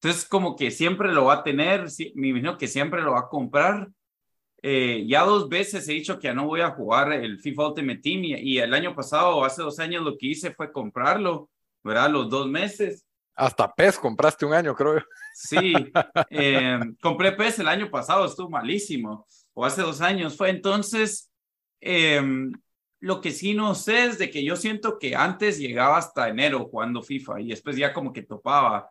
[0.00, 3.28] Entonces, como que siempre lo va a tener, me imagino que siempre lo va a
[3.28, 3.88] comprar.
[4.62, 8.00] Eh, ya dos veces he dicho que ya no voy a jugar el FIFA Ultimate
[8.00, 11.50] Team y, y el año pasado, hace dos años, lo que hice fue comprarlo,
[11.82, 12.08] ¿verdad?
[12.08, 13.04] Los dos meses.
[13.34, 15.04] Hasta PES compraste un año, creo.
[15.36, 15.92] Sí,
[16.30, 20.50] eh, compré PES el año pasado, estuvo malísimo, o hace dos años fue.
[20.50, 21.30] Entonces,
[21.80, 22.22] eh,
[23.00, 26.66] lo que sí no sé es de que yo siento que antes llegaba hasta enero
[26.68, 28.90] jugando FIFA y después ya como que topaba.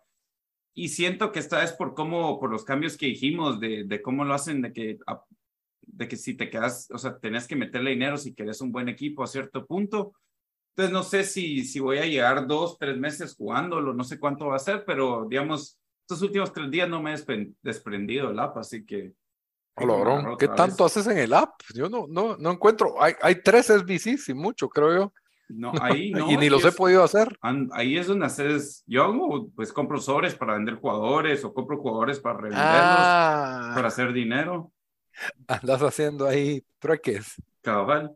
[0.76, 4.26] Y siento que esta vez por cómo, por los cambios que dijimos, de, de cómo
[4.26, 5.24] lo hacen, de que, a-
[5.82, 8.90] de que si te quedas, o sea, tenés que meterle dinero si querés un buen
[8.90, 10.14] equipo a cierto punto.
[10.72, 14.48] Entonces no sé si, si voy a llegar dos, tres meses jugándolo, no sé cuánto
[14.48, 18.40] va a ser, pero digamos, estos últimos tres días no me he despren- desprendido del
[18.40, 19.14] app, así que...
[19.76, 20.38] Bro.
[20.38, 20.98] ¿Qué tanto vez.
[20.98, 21.60] haces en el app?
[21.74, 23.02] Yo no, no, no encuentro.
[23.02, 25.14] Hay, hay tres SBCs y mucho, creo yo.
[25.50, 26.30] No, ahí no.
[26.32, 27.36] y ni los he podido hacer.
[27.72, 32.20] Ahí es donde haces, yo hago, pues compro sobres para vender jugadores o compro jugadores
[32.20, 34.72] para revenderlos, para Ah, hacer dinero,
[35.48, 37.42] andas haciendo ahí trueques.
[37.62, 38.16] cabal,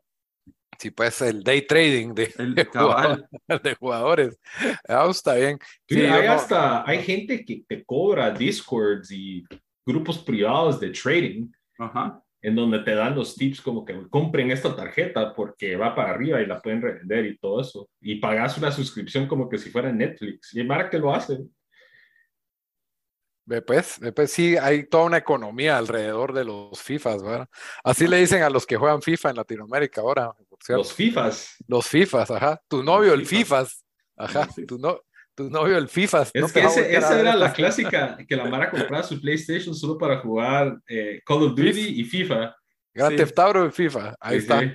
[0.80, 3.26] Sí, pues el day trading de, el de jugadores.
[3.48, 3.62] cabal.
[3.64, 4.40] de jugadores.
[4.88, 5.58] Ah, está bien.
[5.88, 9.44] Sí, hay no- hasta, hay gente que te cobra Discords y
[9.86, 12.22] grupos privados de trading Ajá.
[12.42, 16.42] en donde te dan los tips como que compren esta tarjeta porque va para arriba
[16.42, 17.90] y la pueden revender y todo eso.
[18.00, 20.54] Y pagas una suscripción como que si fuera Netflix.
[20.54, 21.40] Y Mara que lo hace.
[23.46, 27.48] Ve pues, pues, sí, hay toda una economía alrededor de los FIFAs, ¿verdad?
[27.82, 30.80] Así le dicen a los que juegan FIFA en Latinoamérica ahora, cierto.
[30.84, 31.56] Los FIFAs.
[31.68, 32.62] Los FIFAs, ajá.
[32.68, 33.70] Tu novio, el FIFAs.
[33.70, 33.86] FIFAs.
[34.18, 34.48] Ajá.
[34.58, 34.66] Los.
[34.68, 35.00] Tu, no,
[35.36, 36.32] tu novio, el FIFAs.
[36.34, 39.98] Es No que ese- esa era la clásica que la Mara compraba su PlayStation solo
[39.98, 42.56] para jugar eh, Call of Duty y FIFA.
[42.94, 43.18] Grand Sí.
[43.18, 44.16] Theft FIFA.
[44.20, 44.60] Ahí Sí, está.
[44.62, 44.72] sí.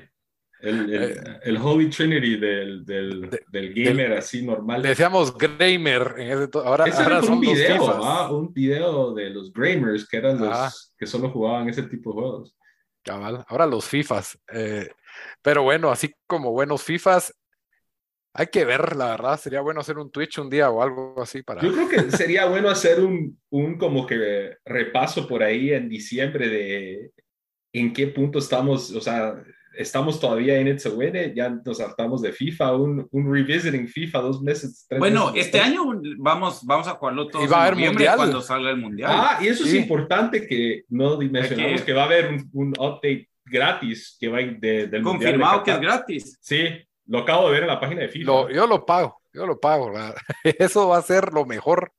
[0.60, 4.80] El, el, Eh, el Holy Trinity del, del, de- del gamer así normal.
[4.80, 7.86] Decíamos Gramer en ese ahora, Ese era ahora por son un los video.
[8.00, 8.30] ¿va?
[8.30, 10.70] un video de los Gramers, que eran los Ah.
[10.96, 12.56] que solo jugaban ese tipo de juegos.
[13.02, 14.38] Cabal, ahora los FIFAs.
[14.52, 14.88] eh,
[15.42, 17.34] pero bueno, así como buenos FIFAs,
[18.34, 21.42] hay que ver, la verdad, sería bueno hacer un Twitch un día o algo así
[21.42, 21.60] para.
[21.62, 26.48] Yo creo que sería bueno hacer un, un como que repaso por ahí en diciembre
[26.48, 27.10] de
[27.74, 29.34] en qué punto estamos, o sea,
[29.76, 34.18] estamos todavía en It's a Win, ya nos hartamos de FIFA, un, un revisiting FIFA
[34.20, 35.82] dos meses, tres Bueno, meses este año
[36.18, 38.16] vamos, vamos a jugarlo todos Y va a haber mundial.
[38.16, 39.10] cuando salga el mundial.
[39.14, 39.76] Ah, y eso Sí.
[39.76, 44.28] es importante que no mencionamos que- que va a haber un, un update gratis que
[44.28, 46.38] va de, del de Confirmado que es gratis.
[46.40, 46.64] Sí,
[47.06, 48.26] lo acabo de ver en la página de FIFA.
[48.26, 49.90] Lo- yo lo pago, yo lo pago.
[49.92, 50.14] ¿verdad?
[50.58, 51.92] Eso va a ser lo mejor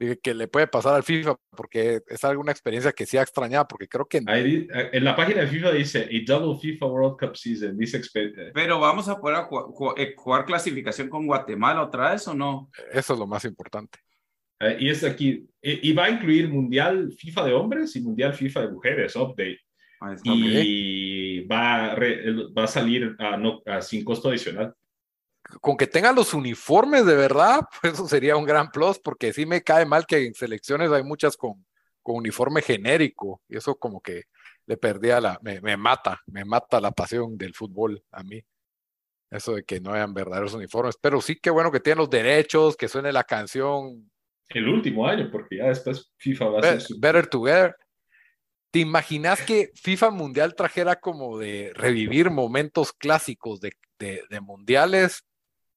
[0.00, 3.66] eh, que le puede pasar al FIFA, porque es alguna experiencia que sí ha extrañado,
[3.68, 7.36] porque creo que Ahí en la página de FIFA dice a double FIFA World Cup
[7.36, 7.78] season.
[7.78, 12.26] Dice expe- Pero vamos a poder ju- ju- eh, jugar clasificación con Guatemala otra vez
[12.26, 12.68] o no?
[12.92, 13.98] eso es lo más importante.
[14.58, 15.48] eh, y es aquí.
[15.62, 19.60] Y, y va a incluir Mundial FIFA de hombres y Mundial FIFA de mujeres, update.
[20.12, 20.30] Está.
[20.32, 24.74] Y va, a re- va a salir a no, a sin costo adicional.
[25.60, 29.46] Con que tengan los uniformes de verdad, pues eso sería un gran plus, porque sí
[29.46, 31.64] me cae mal que en selecciones hay muchas con,
[32.02, 34.24] con uniforme genérico, y eso como que
[34.66, 38.40] le perdía la, me, me mata, me mata la pasión del fútbol a mí.
[39.30, 42.76] Eso de que no hayan verdaderos uniformes, pero sí que bueno que tienen los derechos,
[42.76, 44.10] que suene la canción
[44.48, 47.76] El último año, porque ya después FIFA va a ser su- Better Together.
[48.70, 55.24] ¿Te imaginas que FIFA Mundial trajera como de revivir momentos clásicos de, de, de mundiales?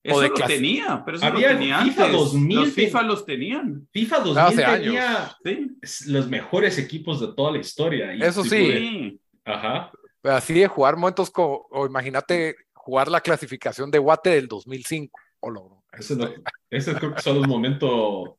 [0.04, 2.20] Eso de lo tenía, pero eso Había lo tenía FIFA antes.
[2.20, 3.88] 2000 Los FIFA ten- los tenían.
[3.92, 5.38] FIFA 2000 Hace tenía
[5.82, 6.12] Sí.
[6.12, 8.14] los mejores equipos de toda la historia.
[8.14, 8.68] Y Eso tipo sí.
[8.68, 9.20] de- Sí.
[9.46, 9.92] Ajá.
[10.24, 15.20] Así de jugar momentos como, o imagínate jugar la clasificación de Guate del 2005.
[15.40, 16.30] O lo- Eso no-
[16.70, 18.32] esos creo que son los momentos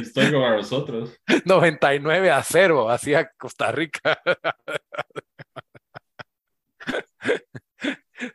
[0.00, 1.18] históricos para nosotros.
[1.44, 4.18] 99 a 0, hacía Costa Rica.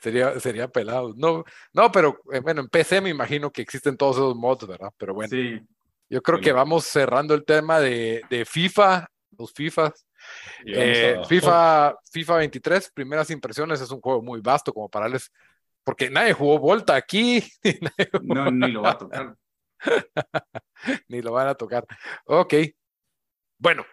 [0.01, 1.13] sería, sería pelado.
[1.17, 4.91] No, no, pero eh, bueno, en PC me imagino que existen todos esos mods, ¿verdad?
[4.97, 5.29] Pero bueno.
[5.31, 5.59] Sí.
[6.09, 6.65] Yo creo que Bueno.
[6.65, 10.05] vamos cerrando el tema de, de FIFA, los FIFAs.
[10.65, 15.31] Eh, FIFA, FIFA 23, primeras impresiones, es un juego muy vasto como para darles,
[15.89, 17.41] porque nadie jugó Volta aquí,
[18.21, 19.35] No, ni lo va a tocar.
[21.07, 21.83] ni lo van a tocar.
[22.25, 22.53] Ok.
[23.57, 23.83] Bueno,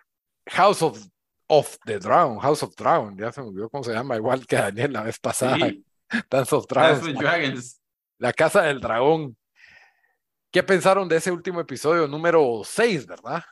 [0.46, 1.02] House of,
[1.46, 4.56] of the Drown, House of Drown, ya se me olvidó cómo se llama, igual que
[4.56, 5.56] Daniel la vez pasada.
[5.56, 5.87] Sí,
[6.28, 7.82] Dance of Dance Dragons, la, Dragons.
[8.18, 9.35] la Casa del Dragón.
[10.52, 13.42] ¿Qué pensaron de ese último episodio número 6, verdad?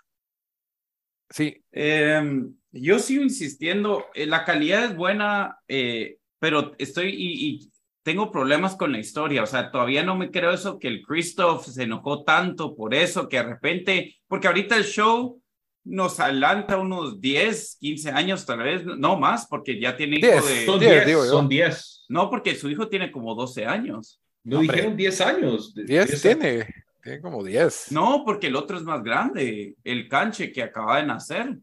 [1.31, 7.74] Sí, Em, yo sigo insistiendo, eh, la calidad es buena, eh, pero estoy y, y
[8.05, 11.67] tengo problemas con la historia, o sea, todavía no me creo eso que el Christoph
[11.67, 15.41] se enojó tanto por eso, que de repente, porque ahorita el show
[15.85, 20.47] nos adelanta unos 10, 15 años tal vez, no más, porque ya tiene hijo 10.
[20.49, 20.67] de...
[20.67, 21.31] Son Diez, 10, digo yo.
[21.31, 22.05] son 10.
[22.11, 24.21] No, porque su hijo tiene como 12 años.
[24.43, 24.77] No Hombre.
[24.77, 25.75] dijeron 10 años.
[25.75, 26.67] 10 tiene,
[27.03, 27.87] tiene como 10.
[27.93, 31.57] No, porque el otro es más grande, el canche que acaba de nacer.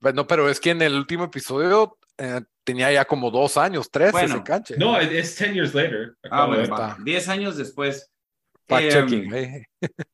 [0.00, 4.10] Bueno, pero es que en el último episodio eh, tenía ya como dos años, tres
[4.12, 4.76] Bueno, ese canche.
[4.76, 6.14] No, es 10 years later.
[6.30, 6.70] Ah, bueno, ver.
[6.70, 6.76] está.
[6.88, 8.10] va, 10 años después.
[8.66, 9.34] Fact Em, checking.
[9.34, 9.66] eh.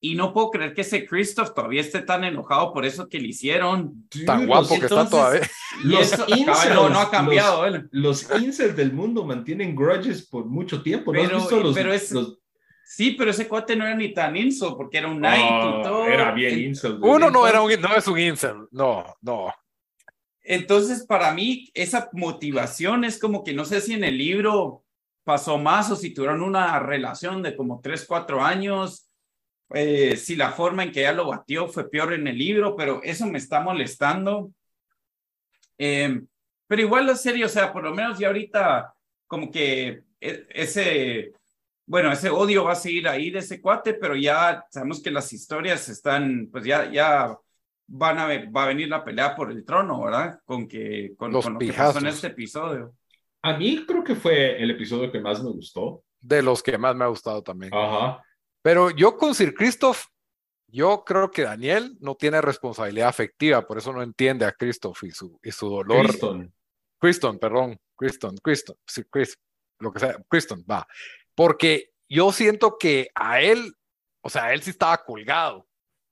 [0.00, 3.26] Y no puedo creer que ese Christoph todavía esté tan enojado por eso que le
[3.30, 4.08] hicieron.
[4.24, 5.40] Tan Dude, guapo los- que está entonces- todavía.
[5.82, 7.88] Los eso, incels, no, no ha los- cambiado él.
[7.90, 11.12] Los incels del mundo mantienen grudges por mucho tiempo.
[11.12, 12.38] ¿No has Pero- visto los, pero es- los-
[12.86, 15.82] Sí, pero ese cuate no era ni tan inso porque era un knight Ah, y
[15.82, 16.06] todo.
[16.06, 16.98] Era bien En- incel.
[17.02, 18.54] Uno no era un, no es un incel.
[18.70, 19.52] No, no.
[20.50, 24.84] Entonces, para mí, esa motivación es como que no sé si en el libro
[25.24, 29.04] pasó más o si tuvieron una relación de como tres, cuatro años.
[29.74, 33.02] eh, si la forma en que ella lo batió fue peor en el libro, pero
[33.04, 34.52] eso me está molestando.
[35.78, 36.20] Eh,
[36.66, 38.94] pero igual la serie, o sea, por lo menos ya ahorita
[39.26, 41.32] como que e- ese,
[41.86, 45.32] bueno, ese odio va a seguir ahí de ese cuate, pero ya sabemos que las
[45.32, 47.36] historias están, pues ya, ya
[47.88, 50.40] van a ver, va a venir la pelea por el trono, ¿verdad?
[50.44, 52.94] Con que, con, Los con lo que pasó en este episodio.
[53.42, 56.04] A mí creo que fue el episodio que más me gustó.
[56.20, 57.72] De los que más me ha gustado también.
[57.74, 58.22] Ajá.
[58.62, 60.06] Pero yo con Sir Christoph,
[60.66, 65.10] yo creo que Daniel no tiene responsabilidad afectiva, por eso no entiende a Christoph y
[65.10, 66.06] su, y su dolor.
[66.06, 66.52] Criston.
[66.98, 69.38] Criston, perdón, Criston, Criston, sí, Chris,
[69.78, 70.86] lo que sea, Criston, va.
[71.34, 73.72] Porque yo siento que a él,
[74.20, 75.67] o sea, él sí estaba colgado.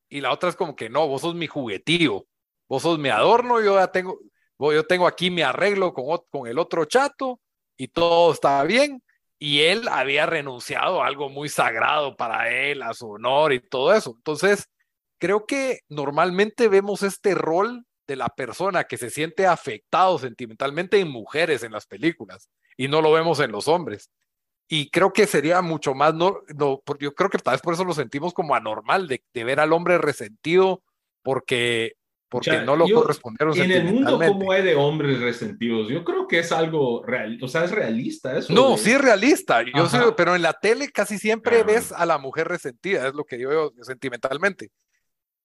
[0.09, 2.27] Y la otra es como que no, vos sos mi juguetío,
[2.69, 4.19] vos sos mi adorno, yo ya tengo,
[4.59, 7.41] yo tengo aquí mi arreglo con, con el otro chato
[7.77, 9.03] y todo está bien.
[9.39, 13.93] Y él había renunciado a algo muy sagrado para él, a su honor y todo
[13.93, 14.15] eso.
[14.17, 14.67] Entonces,
[15.19, 21.09] creo que normalmente vemos este rol de la persona que se siente afectado sentimentalmente en
[21.09, 24.11] mujeres en las películas y no lo vemos en los hombres.
[24.69, 27.85] Y creo que sería mucho más, no, no, yo creo que tal vez por eso
[27.85, 30.83] lo sentimos como anormal de, de ver al hombre resentido
[31.23, 31.93] porque,
[32.29, 35.89] porque no lo yo- correspondieron En el mundo, como hay de hombres resentidos?
[35.89, 38.53] Yo creo que es algo real, o sea, es realista eso.
[38.53, 42.19] No, sí es realista, yo sé, pero en la tele casi siempre ves a la
[42.19, 44.71] mujer resentida, es lo que yo veo sentimentalmente.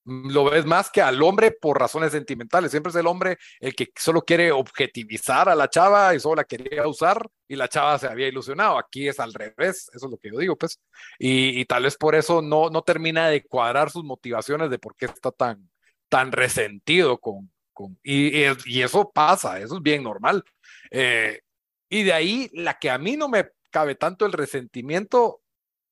[0.06, 2.72] Mm, Lo ves más que al hombre por razones sentimentales.
[2.72, 6.44] Siempre es el hombre el que solo quiere objetivizar a la chava y solo la
[6.46, 8.78] quería usar y la chava se había ilusionado.
[8.78, 10.80] Aquí es al revés, eso es lo que yo digo, pues.
[11.20, 14.96] Y, y tal vez por eso no, no termina de cuadrar sus motivaciones de por
[14.96, 15.70] qué está tan,
[16.10, 20.44] tan resentido con, con y, y, eso pasa, eso es bien normal.
[20.92, 21.42] Eh,
[21.90, 25.42] y de ahí la que a mí no me cabe tanto el resentimiento,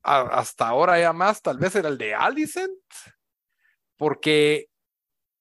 [0.04, 2.72] hasta ahora ya más, tal vez era el de Alicent,
[4.00, 4.70] porque,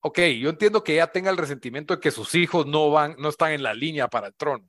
[0.00, 3.28] ok, yo entiendo que ella tenga el resentimiento de que sus hijos no van, no
[3.28, 4.68] están en la línea para el trono.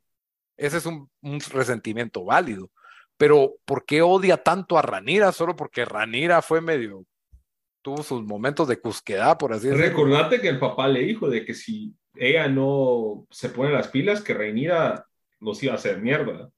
[0.56, 2.70] Ese es un, un resentimiento válido.
[3.18, 5.32] Pero, ¿por qué odia tanto a Ranira?
[5.32, 7.04] Solo porque Ranira fue medio,
[7.82, 9.88] tuvo sus momentos de cusquedad, por así decirlo.
[9.88, 14.22] Recordate que el papá le dijo de que si ella no se pone las pilas,
[14.22, 15.08] que Reinira
[15.40, 16.52] los iba a hacer mierda.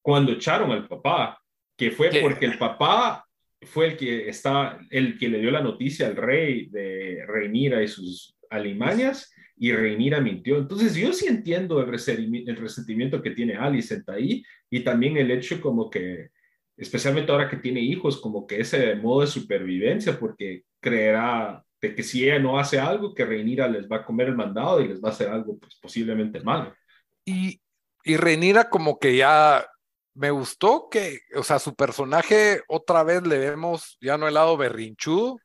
[0.00, 1.38] Cuando echaron al papá,
[1.76, 2.22] que fue ¿Qué?
[2.22, 3.25] porque el papá
[3.62, 7.88] fue el que está, el que le dio la noticia al rey de Reinira y
[7.88, 10.58] sus alimañas, y Reinira mintió.
[10.58, 15.30] Entonces yo sí entiendo el, resentimi- el resentimiento que tiene Alicent ahí, y también el
[15.30, 16.28] hecho como que,
[16.76, 22.02] especialmente ahora que tiene hijos, como que ese modo de supervivencia, porque creerá de que
[22.02, 25.02] si ella no hace algo, que Reinira les va a comer el mandado y les
[25.02, 26.74] va a hacer algo pues, posiblemente malo.
[27.24, 27.60] Y,
[28.04, 29.66] y Renira como que ya
[30.16, 34.56] me gustó que, o sea, su personaje otra vez le vemos ya no el lado
[34.56, 35.38] berrinchudo.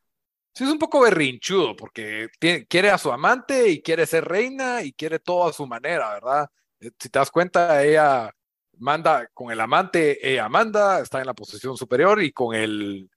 [0.53, 4.81] Sí, es un poco berrinchudo porque tiene- quiere a su amante y quiere ser reina
[4.83, 6.49] y quiere todo a su manera, ¿verdad?
[6.79, 8.31] Eh, Si te das cuenta, ella
[8.79, 13.09] manda con el amante, ella manda, está en la posición superior y con el,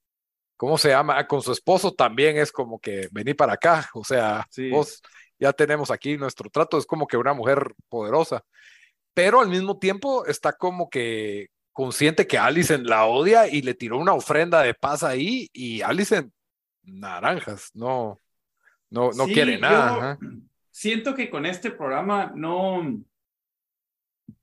[0.57, 1.17] ¿cómo se llama?
[1.17, 4.69] Ah, Con su esposo también es como que vení para acá, o sea, Sí.
[4.69, 5.01] vos
[5.39, 8.43] ya tenemos aquí nuestro trato, es como que una mujer poderosa,
[9.15, 13.97] pero al mismo tiempo está como que consciente que Alicent la odia y le tiró
[13.97, 16.31] una ofrenda de paz ahí y Alicent
[16.83, 18.21] naranjas, no,
[18.91, 20.19] no, no Sí, quiere nada.
[20.21, 20.27] yo-
[20.69, 23.01] siento que con este programa no,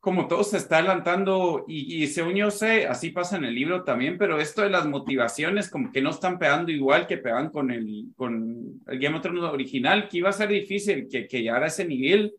[0.00, 3.84] como todo se está adelantando y, y según yo sé, así pasa en el libro
[3.84, 7.70] también, pero esto de las motivaciones como que no están pegando igual que pegan con
[7.70, 11.64] el, con el Game of Thrones original, que iba a ser difícil que, que llegara
[11.66, 12.34] a ese nivel,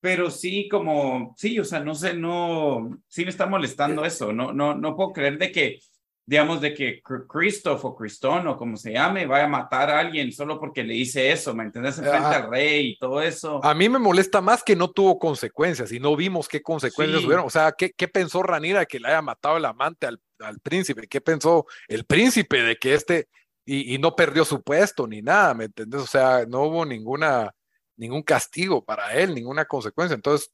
[0.00, 4.52] pero sí como, sí, o sea, no sé, no, sí me está molestando eso, no,
[4.52, 5.80] no, no puedo creer de que
[6.28, 10.30] digamos, de que Christoph o Cristón o como se llame, vaya a matar a alguien
[10.30, 11.96] solo porque le dice eso, ¿me entiendes?
[11.96, 13.64] Enfrente al rey y todo eso.
[13.64, 17.46] A mí me molesta más que no tuvo consecuencias y no vimos qué consecuencias tuvieron.
[17.46, 21.08] O sea, ¿qué, ¿qué, pensó Ranira que le haya matado el amante al, al, príncipe?
[21.08, 23.28] ¿Qué pensó el príncipe de que este,
[23.64, 26.02] y, y no perdió su puesto ni nada, ¿me entiendes?
[26.02, 27.54] O sea, no hubo ninguna,
[27.98, 30.14] ningún castigo para él, ninguna consecuencia.
[30.14, 30.50] Entonces,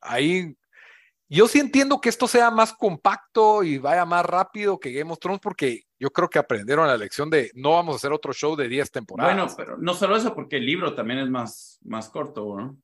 [0.00, 0.56] ahí
[1.28, 5.20] yo sí entiendo que esto sea más compacto y vaya más rápido que Game of
[5.20, 8.56] Thrones porque yo creo que aprendieron la lección de no vamos a hacer otro show
[8.56, 9.34] de 10 temporadas.
[9.34, 12.76] Bueno, pero no solo eso, porque el libro también es más, más corto, ¿no?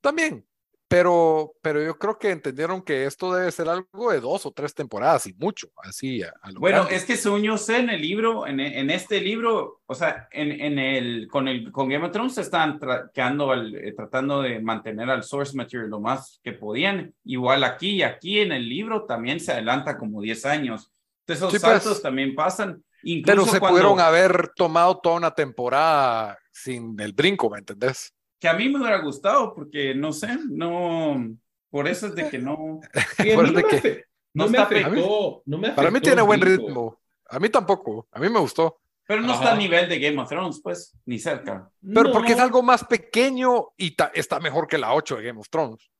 [0.00, 0.46] También,
[0.88, 4.72] pero, pero yo creo que entendieron que esto debe ser algo de dos o tres
[4.74, 6.94] temporadas y mucho, así a, a Bueno, grande.
[6.96, 10.52] es que según yo sé en el libro, en, en este libro, o sea, en,
[10.52, 14.60] en el, con, el, con Game of Thrones se están tra al, eh, tratando de
[14.60, 17.12] mantener al source material lo más que podían.
[17.24, 20.92] Igual aquí y aquí en el libro también se adelanta como 10 años.
[21.26, 22.02] Entonces esos Sí, saltos pues.
[22.02, 22.82] también pasan.
[23.02, 28.12] Incluso Pero se cuando- pudieron haber tomado toda una temporada sin el brinco, ¿me entendés?
[28.46, 31.36] Que a mí me hubiera gustado porque no sé, no,
[31.70, 32.80] por eso es de que no,
[33.34, 36.08] Por no de me, que- afe- no no me afectó, no me Para mí afectó
[36.10, 36.98] tiene buen ritmo.
[37.28, 38.06] A mí tampoco.
[38.12, 38.78] A mí me gustó.
[39.06, 39.42] pero no Ajá.
[39.42, 41.68] está a nivel de Game of Thrones, pues, ni cerca.
[41.94, 45.40] Pero porque es algo más pequeño y ta- está mejor que la 8 de Game
[45.40, 45.90] of Thrones.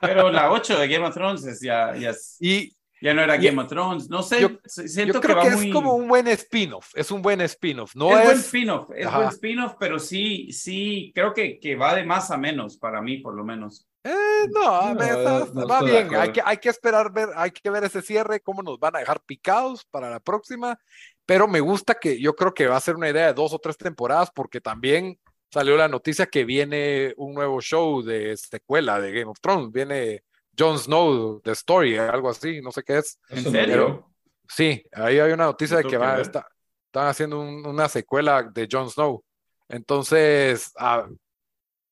[0.00, 3.36] Pero la 8 de Game of Thrones es ya, ya, es- Y ya no era
[3.36, 5.66] Game of Thrones, no sé, yo- siento yo que creo va que, muy...
[5.68, 6.90] es como un buen spin-off.
[6.94, 7.94] Es un buen spin-off.
[7.94, 8.24] No es es.
[8.24, 9.16] buen spin-off, es Ajá.
[9.18, 13.18] buen spin-off, pero sí, sí, creo que, que va de más a menos para mí,
[13.18, 13.86] por lo menos.
[14.04, 14.14] Eh,
[14.52, 16.14] no, No, no va bien.
[16.14, 19.00] Hay que, hay que esperar ver, hay que ver ese cierre, cómo nos van a
[19.00, 20.78] dejar picados para la próxima.
[21.26, 23.58] Pero me gusta que yo creo que va a ser una idea de dos o
[23.58, 25.18] tres temporadas, porque también
[25.52, 29.72] salió la noticia que viene un nuevo show de secuela de Game of Thrones.
[29.72, 30.22] Viene
[30.58, 33.18] Jon Snow, The Story, algo así, no sé qué es.
[33.28, 34.10] ¿En serio?
[34.48, 36.46] Sí, ahí hay una noticia de que va, está,
[36.86, 39.22] están haciendo un- una secuela de Jon Snow.
[39.68, 41.06] Entonces, ah,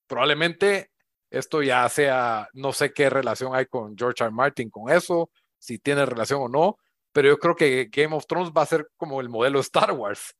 [0.06, 0.90] probablemente
[1.30, 4.28] esto ya sea, no sé qué relación hay con George R.
[4.28, 4.34] R.
[4.34, 6.78] Martin con eso, si tiene relación o no,
[7.12, 10.34] pero yo creo que Game of Thrones va a ser como el modelo Star Wars,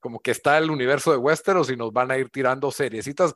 [0.00, 3.34] como que está el universo de Westeros y nos van a ir tirando seriecitas,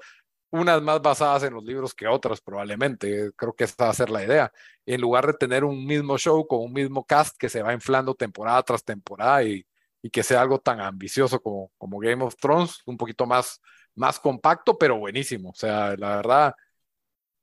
[0.54, 4.08] unas más basadas en los libros que otras probablemente, creo que esa va a ser
[4.08, 4.52] la idea,
[4.86, 8.14] en lugar de tener un mismo show con un mismo cast que se va inflando
[8.14, 9.66] temporada tras temporada y,
[10.00, 13.60] y que sea algo tan ambicioso como, como Game of Thrones, un poquito más,
[13.96, 16.54] más compacto, pero buenísimo, o sea, la verdad,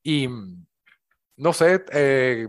[0.03, 0.29] y
[1.35, 2.47] no sé, eh,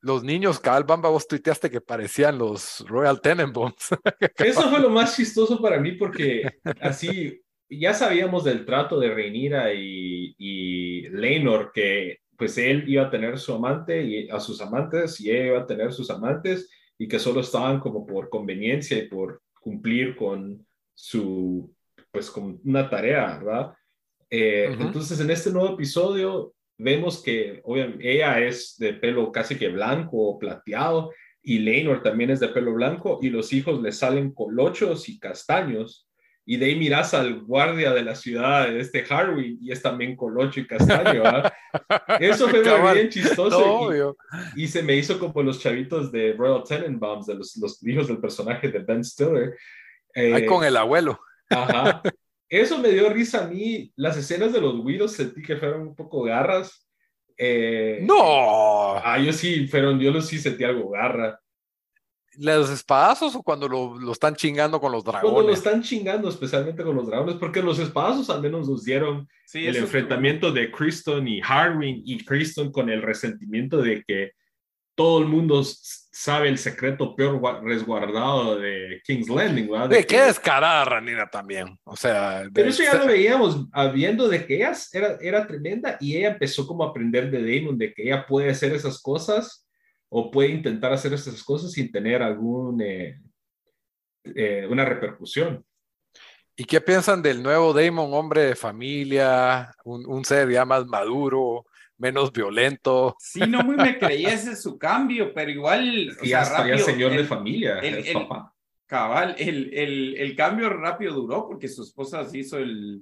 [0.00, 3.90] los niños, cabal Bamba, vos tuiteaste que parecían los Royal Tenenbaums.
[4.36, 7.40] Eso fue lo más chistoso para mí porque así
[7.78, 11.02] ya sabíamos del trato de Rhaenyra y, y
[11.74, 15.58] que pues él iba a tener su amante y a sus amantes y ella iba
[15.60, 20.66] a tener sus amantes y que solo estaban como por conveniencia y por cumplir con
[20.94, 21.74] su
[22.10, 23.72] pues con una tarea, ¿verdad?
[24.28, 24.76] Eh.
[24.78, 30.18] Entonces en este nuevo episodio vemos que obviamente ella es de pelo casi que blanco
[30.18, 31.10] o plateado
[31.42, 36.08] y Leinor también es de pelo blanco y los hijos le salen colochos y castaños.
[36.44, 40.16] Y de ahí miras al guardia de la ciudad, de este Harwin, y es también
[40.16, 41.22] colocho y castaño.
[41.24, 41.52] ¿ah?
[42.20, 42.94] Eso fue Cabal.
[42.96, 43.60] bien chistoso.
[43.90, 44.12] No,
[44.56, 48.08] y- y, se me hizo como los chavitos de Royal Tenenbaums, de los, los hijos
[48.08, 49.56] del personaje de Ben Stiller.
[50.14, 51.20] Eh, Ahí con el abuelo.
[51.48, 52.02] Ajá.
[52.48, 53.92] Eso me dio risa a mí.
[53.96, 56.86] Las escenas de los Widows sentí que fueron un poco garras.
[57.38, 61.38] Eh, No, Ah, yo sí, fueron, yo sí sentí algo garra.
[62.38, 65.58] Los espadazos o cuando lo, lo están chingando con los Cuando lo dragones.
[65.58, 69.76] están chingando, especialmente con los dragones, porque los espadazos al menos nos dieron Sí, el
[69.76, 74.30] enfrentamiento de Criston y Harwin y Criston con el resentimiento de que
[74.94, 79.88] todo el mundo sabe el secreto peor gua- resguardado de King's Landing, ¿verdad?
[79.88, 81.78] De De qué que- descarada Ranira también.
[81.84, 86.16] O sea, Pero eso ya lo veíamos, habiendo de que ella era, era tremenda y
[86.16, 89.66] ella empezó como a aprender de Damon, de que ella puede hacer esas cosas
[90.14, 93.18] o puede intentar hacer esas cosas sin tener algún, eh,
[94.24, 95.64] eh, una repercusión.
[96.54, 101.64] ¿Y qué piensan del nuevo Damon, hombre de familia, un, un ser ya más maduro,
[101.96, 103.16] menos violento?
[103.18, 106.56] Sí, no muy me creí ese su cambio, pero igual, o Y ya sea, está
[106.58, 108.54] ya rápido, señor de el- familia, el- es el- papá.
[108.84, 113.00] Cabal, el, el, el cambio rápido duró porque su esposa se hizo el...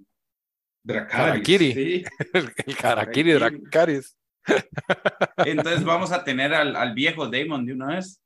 [0.85, 1.33] Dracarys.
[1.35, 1.73] Harakiri.
[1.75, 2.05] Sí.
[2.33, 3.33] El, el Harakiri.
[3.33, 4.17] Dracarys.
[5.39, 8.21] Entonces vamos a tener al, al viejo Damon de una vez.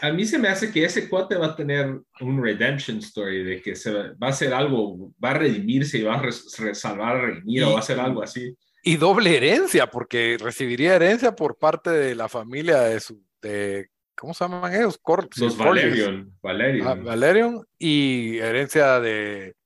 [0.00, 3.60] A mí se me hace que ese cuate va a tener un redemption story de
[3.62, 6.78] que se va, va a hacer algo, va a redimirse y va a res- res-
[6.78, 8.54] salvar a Rhaenyra o va a hacer algo así.
[8.84, 14.34] Y doble herencia, porque recibiría herencia por parte de la familia de su, de, ¿cómo
[14.34, 14.98] se llaman ellos?
[15.02, 15.56] Cor- Los.
[15.56, 16.86] Valerion, Valerion.
[16.86, 19.56] Ah, Valerion y herencia de,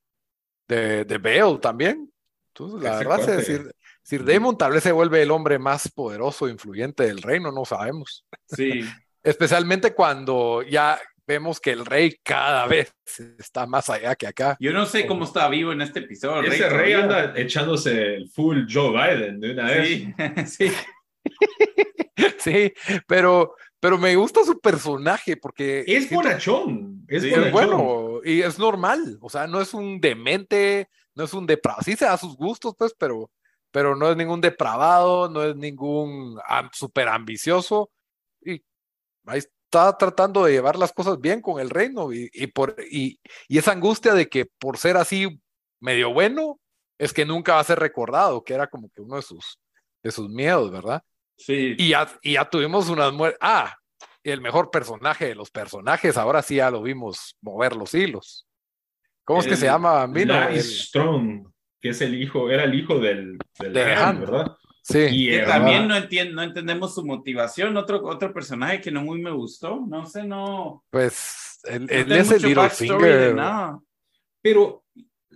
[0.66, 2.10] de, de Bale también.
[2.54, 3.72] Entonces, la Ese verdad, es decir,
[4.12, 7.64] Sir Damon tal vez se vuelve el hombre más poderoso e influyente del reino, no
[7.64, 8.26] sabemos.
[8.46, 8.82] Sí.
[9.22, 12.92] Especialmente cuando ya vemos que el rey cada vez
[13.38, 14.54] está más allá que acá.
[14.60, 16.40] Yo no sé cómo está vivo en este episodio.
[16.40, 19.88] el Ese rey anda echándose el full Joe Biden de una vez.
[19.88, 20.14] Sí,
[20.46, 20.72] sí.
[22.38, 22.72] Sí,
[23.06, 27.06] pero, pero me gusta su personaje porque Es bonachón.
[27.08, 27.52] Es Sí, es bonachón.
[27.52, 31.96] bueno y es normal, o sea, no es un demente, no es un depravado, sí
[31.96, 33.30] se da sus gustos, pues, pero,
[33.72, 36.38] pero no es ningún depravado, no es ningún
[36.72, 37.90] súper ambicioso
[38.44, 38.62] y
[39.26, 43.18] ahí está tratando de llevar las cosas bien con el reino y, y por, y,
[43.48, 45.40] y esa angustia de que por ser así
[45.80, 46.60] medio bueno,
[46.98, 49.58] es que nunca va a ser recordado, que era como que uno de sus,
[50.02, 51.02] de sus miedos, ¿verdad?
[51.36, 51.74] Sí.
[51.78, 53.38] Y ya, y ya tuvimos unas muertes.
[53.40, 53.74] Ah,
[54.22, 58.46] el mejor personaje de los personajes, ahora sí ya lo vimos mover los hilos.
[59.24, 60.34] ¿Cómo es que se llama, Bambino?
[60.34, 61.48] Larry El- Strong,
[61.82, 63.80] que es el hijo, era el hijo del, del De.
[63.84, 64.56] ¿verdad?
[64.82, 67.76] sí, Y Que era- también no, entien- no entendemos su motivación.
[67.76, 69.84] Otro, otro personaje que no muy me gustó.
[69.86, 70.84] No sé, no.
[70.90, 73.34] pues él, no él es el Littlefinger.
[74.40, 74.84] Pero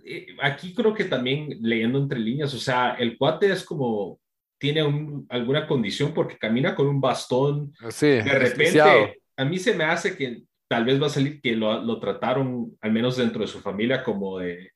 [0.04, 4.20] eh, aquí creo que también leyendo entre líneas, o sea, el cuate es como,
[4.58, 7.72] tiene un- alguna condición porque camina con un bastón.
[7.90, 8.90] Sí, De desquiciado.
[9.00, 12.00] repente, a mí se me hace que tal vez va a salir que lo, lo
[12.00, 14.70] trataron, al menos dentro de su familia, como de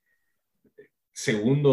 [1.23, 1.71] segundo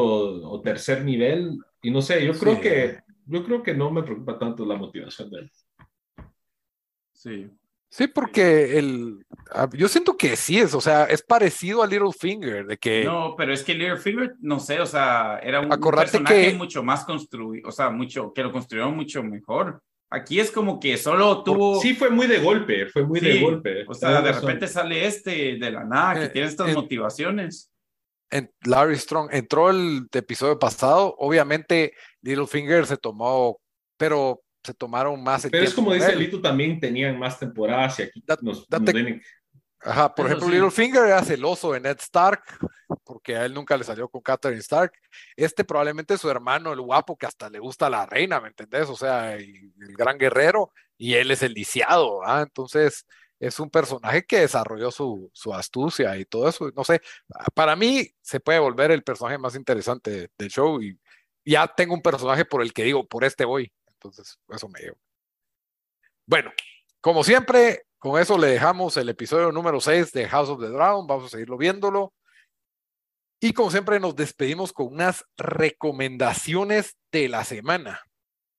[0.49, 1.57] o tercer nivel.
[1.81, 2.61] Y no sé, yo creo Sí.
[2.61, 5.51] que yo creo que no me preocupa tanto la motivación de él.
[7.13, 7.49] Sí.
[7.89, 9.25] Sí, porque el,
[9.73, 13.53] yo siento que sí es, o sea, es parecido a Littlefinger, de que No, pero
[13.53, 17.67] es que Littlefinger, no sé, o sea, era un, Acordate personaje que- mucho más construido,
[17.69, 19.81] o sea, mucho, que lo construyeron mucho mejor.
[20.09, 21.81] Aquí es como que solo tuvo.
[21.81, 23.85] Sí, fue muy de golpe, fue muy de golpe.
[23.87, 24.43] O sea, de razón.
[24.47, 27.71] repente sale este de la nada que Eh, tiene estas eh, motivaciones.
[28.65, 33.59] Larry Strong entró el episodio pasado, obviamente Littlefinger se tomó,
[33.97, 36.15] pero se tomaron más el Pero es como dice.
[36.15, 39.21] Lito, también tenían más temporadas y aquí Da- nos, date- nos den-
[39.79, 40.53] Ajá, por ejemplo, sí.
[40.53, 42.41] Littlefinger era celoso de Ned Stark,
[43.03, 44.91] porque a él nunca le salió con Catherine Stark.
[45.35, 48.89] Este probablemente es su hermano, el guapo, que hasta le gusta la reina, ¿me entendés?
[48.89, 52.41] O sea, y- el gran guerrero, y él es el lisiado, ¿ah?
[52.41, 53.05] Entonces,
[53.39, 56.71] es un personaje que desarrolló su, astucia y todo eso.
[56.75, 57.01] No sé,
[57.53, 60.99] para mí se puede volver el personaje más interesante del show y
[61.45, 63.71] ya tengo un personaje por el que digo, por este voy.
[63.87, 64.97] Entonces, eso me llevo.
[66.25, 66.51] Bueno,
[66.99, 71.07] como siempre, con eso le dejamos el episodio número 6 de House of the Dragon.
[71.07, 72.13] Vamos a seguirlo viéndolo.
[73.39, 78.01] Y como siempre, nos despedimos con unas recomendaciones de la semana.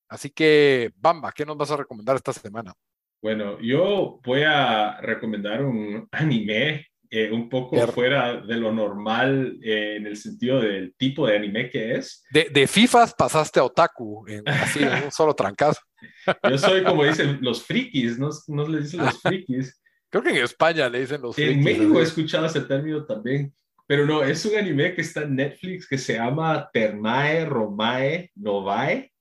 [0.09, 2.75] Así que, Bamba, ¿qué nos vas a recomendar esta semana?
[3.21, 9.59] Bueno, yo voy a recomendar un anime eh, un poco Qué- fuera de lo normal
[9.63, 12.25] eh, en el sentido del tipo de anime que es.
[12.31, 15.81] De, de FIFAs pasaste a Otaku, en, así, en un solo trancazo.
[16.51, 18.29] Yo soy como dicen los frikis, ¿no?
[18.49, 19.81] No les dicen los frikis.
[20.11, 23.53] Creo que en España le dicen los En frikis, México he escuchado ese término también,
[23.87, 29.13] pero no, es un anime que está en Netflix que se llama Termae Romae Novae.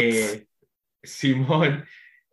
[0.00, 0.46] Eh,
[1.02, 1.84] Simón,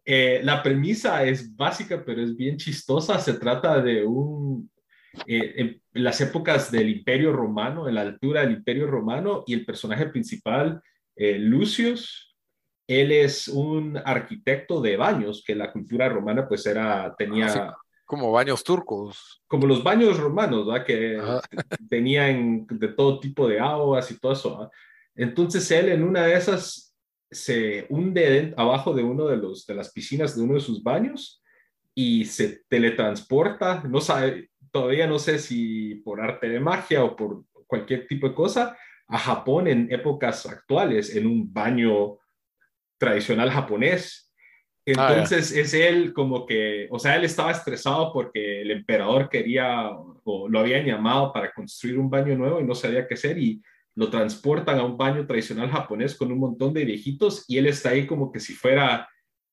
[0.05, 3.19] eh, la premisa es básica, pero es bien chistosa.
[3.19, 4.69] Se trata de un,
[5.27, 9.65] eh, en las épocas del Imperio Romano, en la altura del Imperio Romano, y el
[9.65, 10.81] personaje principal,
[11.15, 12.35] eh, Lucius,
[12.87, 17.73] él es un arquitecto de baños, que la cultura romana pues era, tenía.
[18.05, 19.41] Como baños turcos.
[19.47, 20.85] como los baños romanos, ¿verdad?
[20.85, 21.41] Que Ajá.
[21.89, 24.57] tenían de todo tipo de aguas y todo eso.
[24.57, 24.71] ¿verdad?
[25.15, 26.92] Entonces él en una de esas
[27.33, 31.43] se hunde abajo de uno de los de las piscinas de uno de sus baños
[31.95, 37.43] y se teletransporta, no sabe, todavía no sé si por arte de magia o por
[37.67, 38.77] cualquier tipo de cosa,
[39.07, 42.17] a Japón en épocas actuales, en un baño
[42.97, 44.31] tradicional japonés.
[44.85, 50.49] Entonces es él como que, o sea, él estaba estresado porque el emperador quería o
[50.49, 53.61] lo habían llamado para construir un baño nuevo y no sabía qué hacer y
[53.95, 57.89] lo transportan a un baño tradicional japonés con un montón de viejitos y él está
[57.89, 59.07] ahí como que si fuera,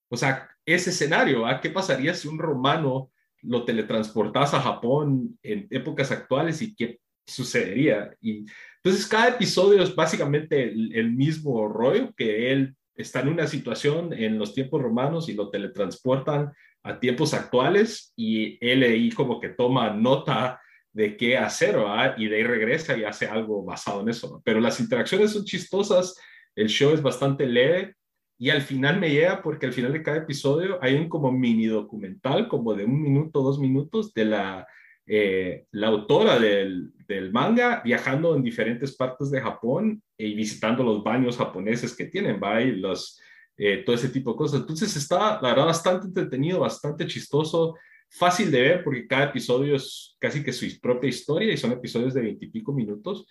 [0.09, 1.61] o sea, ese escenario, ¿ah?
[1.61, 3.11] ¿qué pasaría si un romano
[3.43, 8.15] lo teletransportas a Japón en épocas actuales y qué sucedería.
[8.21, 14.13] Y entonces cada episodio es básicamente el, mismo rollo, que él está en una situación
[14.13, 19.51] en los tiempos romanos y lo teletransportan a tiempos actuales y él ahí como que
[19.51, 20.61] toma nota
[20.93, 21.77] de qué hacer,
[22.17, 24.43] Y de ahí regresa y hace algo basado en eso.
[24.45, 26.17] Pero las interacciones son chistosas,
[26.55, 27.95] el show es bastante leve
[28.39, 31.67] y al final me llega porque al final de cada episodio hay un como mini
[31.67, 34.67] documental, como de un minuto, dos minutos, de la,
[35.07, 41.05] eh, la autora del, del, manga viajando en diferentes partes de Japón y visitando los
[41.05, 42.63] baños japoneses que tienen, ¿va?
[42.63, 43.21] Y los,
[43.59, 44.61] eh, todo ese tipo de cosas.
[44.61, 47.77] Entonces está, la verdad, bastante entretenido, bastante chistoso
[48.11, 52.13] fácil de ver porque cada episodio es casi que su propia historia y son episodios
[52.13, 53.27] de veintipico minutos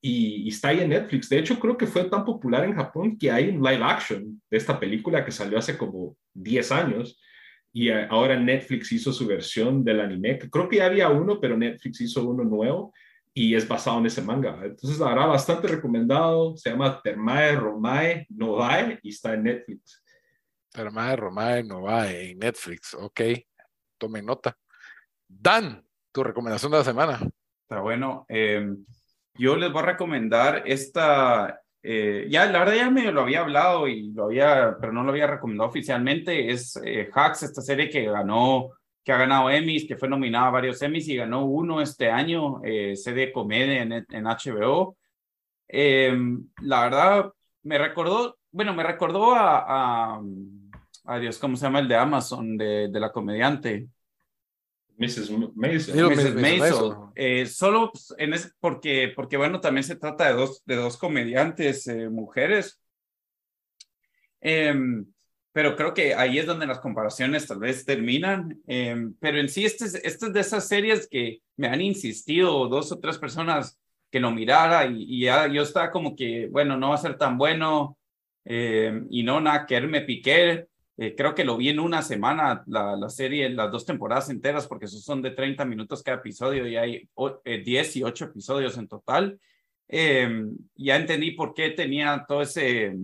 [0.00, 1.28] y, está ahí en Netflix.
[1.28, 4.56] De hecho, creo que fue tan popular en Japón que hay un live action de
[4.56, 7.20] esta película que salió hace como 10 años
[7.72, 12.00] y ahora Netflix hizo su versión del anime, creo que ya había uno, pero Netflix
[12.00, 12.92] hizo uno nuevo
[13.34, 14.58] y es basado en ese manga.
[14.62, 16.56] Entonces, verdad, bastante recomendado.
[16.56, 20.02] Se llama Termae Romae Novae y está en Netflix.
[20.70, 23.20] Termae Romae Novae en Netflix, ok
[23.98, 24.56] tomen nota.
[25.28, 27.20] Dan, tu recomendación de la semana.
[27.62, 28.24] Está bueno.
[28.28, 28.84] Em,
[29.34, 33.86] yo les voy a recomendar esta, eh, ya la verdad ya me lo había hablado
[33.86, 36.50] y lo había, pero no lo había recomendado oficialmente.
[36.50, 38.70] Es eh, Hacks, esta serie que ganó,
[39.04, 42.60] que ha ganado Emmys, que fue nominada a varios Emmys y ganó uno este año,
[42.64, 44.96] eh, serie comedia en, en HBO.
[45.68, 47.32] Em, la verdad
[47.62, 50.20] me recordó, bueno, me recordó a, a
[51.10, 53.88] Adiós, ¿cómo se llama el de Amazon, de, de la comediante?
[54.98, 55.30] Mrs.
[55.30, 55.52] Mason.
[55.56, 56.34] Mrs.
[56.34, 57.12] Mason.
[57.14, 60.98] Eh, solo pues, en ese, porque, porque, bueno, también se trata de dos, de dos
[60.98, 62.78] comediantes eh, mujeres.
[64.42, 65.06] Em,
[65.50, 68.60] pero creo que ahí es donde las comparaciones tal vez terminan.
[68.66, 72.68] Em, pero en sí, este es, este es de esas series que me han insistido
[72.68, 73.80] dos o tres personas
[74.10, 77.16] que lo mirara y, y ya yo estaba como que, bueno, no va a ser
[77.16, 77.96] tan bueno
[78.44, 80.67] em, y no, nada, que me piqué
[81.00, 84.66] eh, creo que lo vi en una semana, la, la, serie, las dos temporadas enteras,
[84.66, 87.08] porque esos son de 30 minutos cada episodio y hay
[87.44, 89.38] 10 eh, y 8 episodios en total.
[89.86, 92.96] Em, ya entendí por qué tenía todo ese,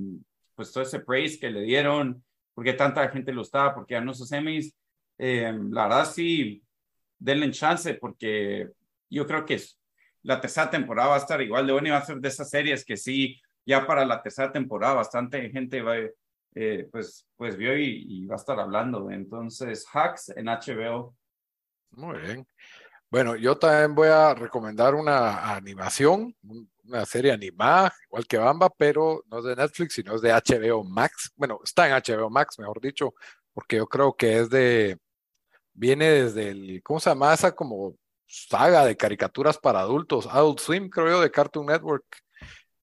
[0.56, 4.12] pues todo ese praise que le dieron, por qué tanta gente lo estaba, porque no
[4.12, 4.74] sus Emmys.
[5.16, 6.64] Em, la verdad sí,
[7.16, 8.70] denle chance, porque
[9.08, 9.60] yo creo que
[10.22, 12.50] la tercera temporada va a estar igual de buena y va a ser de esas
[12.50, 16.08] series que sí, ya para la tercera temporada bastante gente va a
[16.54, 19.10] eh, pues, pues vio y, va a estar hablando.
[19.10, 21.14] Entonces, Hacks en HBO.
[21.90, 22.46] Muy bien.
[23.10, 26.34] Bueno, yo también voy a recomendar una animación,
[26.84, 30.82] una serie animada, igual que Bamba, pero no es de Netflix, sino es de HBO
[30.82, 31.32] Max.
[31.36, 33.14] Bueno, está en HBO Max, mejor dicho,
[33.52, 34.98] porque yo creo que es de,
[35.72, 37.94] viene desde el, ¿cómo se llama esa como
[38.26, 40.26] saga de caricaturas para adultos?
[40.26, 42.04] Adult Swim, creo yo, de Cartoon Network.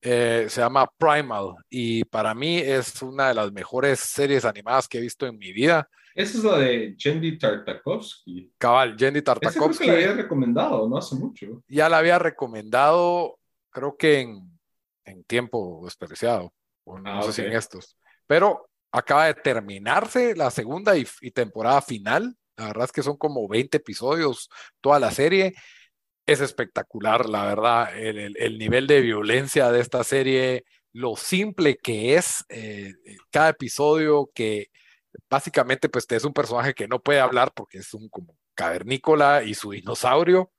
[0.04, 4.98] Eh, se llama Primal y para mí es una de las mejores series animadas que
[4.98, 5.88] he visto en mi vida.
[6.16, 8.52] Esa es la de Jendy Tartakovsky.
[8.58, 9.84] Cabal, Jendy Tartakovsky.
[9.84, 11.64] Esa la había recomendado, no hace mucho.
[11.68, 13.38] Ya la había recomendado,
[13.70, 14.60] creo que en,
[15.06, 16.52] en tiempo desperdiciado,
[16.84, 17.96] o no ah, sé si en estos.
[18.26, 22.36] Pero acaba de terminarse la segunda y, y temporada final.
[22.58, 24.50] La verdad es que son como 20 episodios
[24.82, 25.54] toda la serie
[26.32, 32.44] es espectacular, la verdad, el, nivel de violencia de esta serie, lo simple que es
[32.50, 32.94] eh,
[33.30, 34.68] cada episodio, que
[35.30, 39.54] básicamente pues es un personaje que no puede hablar porque es un como cavernícola y
[39.54, 40.52] su dinosaurio,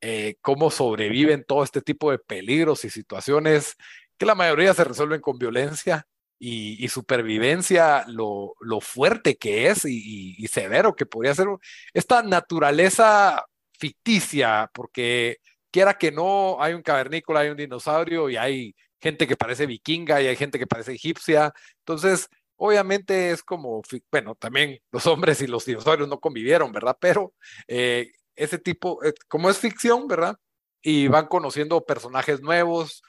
[0.00, 3.76] eh, cómo sobreviven todo este tipo de peligros y situaciones
[4.18, 6.06] que la mayoría se resuelven con violencia
[6.44, 11.46] y, supervivencia, lo, fuerte que es y, y severo que podría ser.
[11.94, 13.44] Esta naturaleza
[13.82, 15.38] ficticia, porque
[15.72, 20.22] quiera que no, hay un cavernícola, hay un dinosaurio y hay gente que parece vikinga
[20.22, 21.52] y hay gente que parece egipcia.
[21.78, 26.96] Entonces, obviamente es como, bueno, también los hombres y los dinosaurios no convivieron, ¿verdad?
[27.00, 27.34] Pero
[27.66, 30.36] eh, ese tipo, eh, como es ficción, ¿verdad?
[30.80, 33.02] Y van conociendo personajes nuevos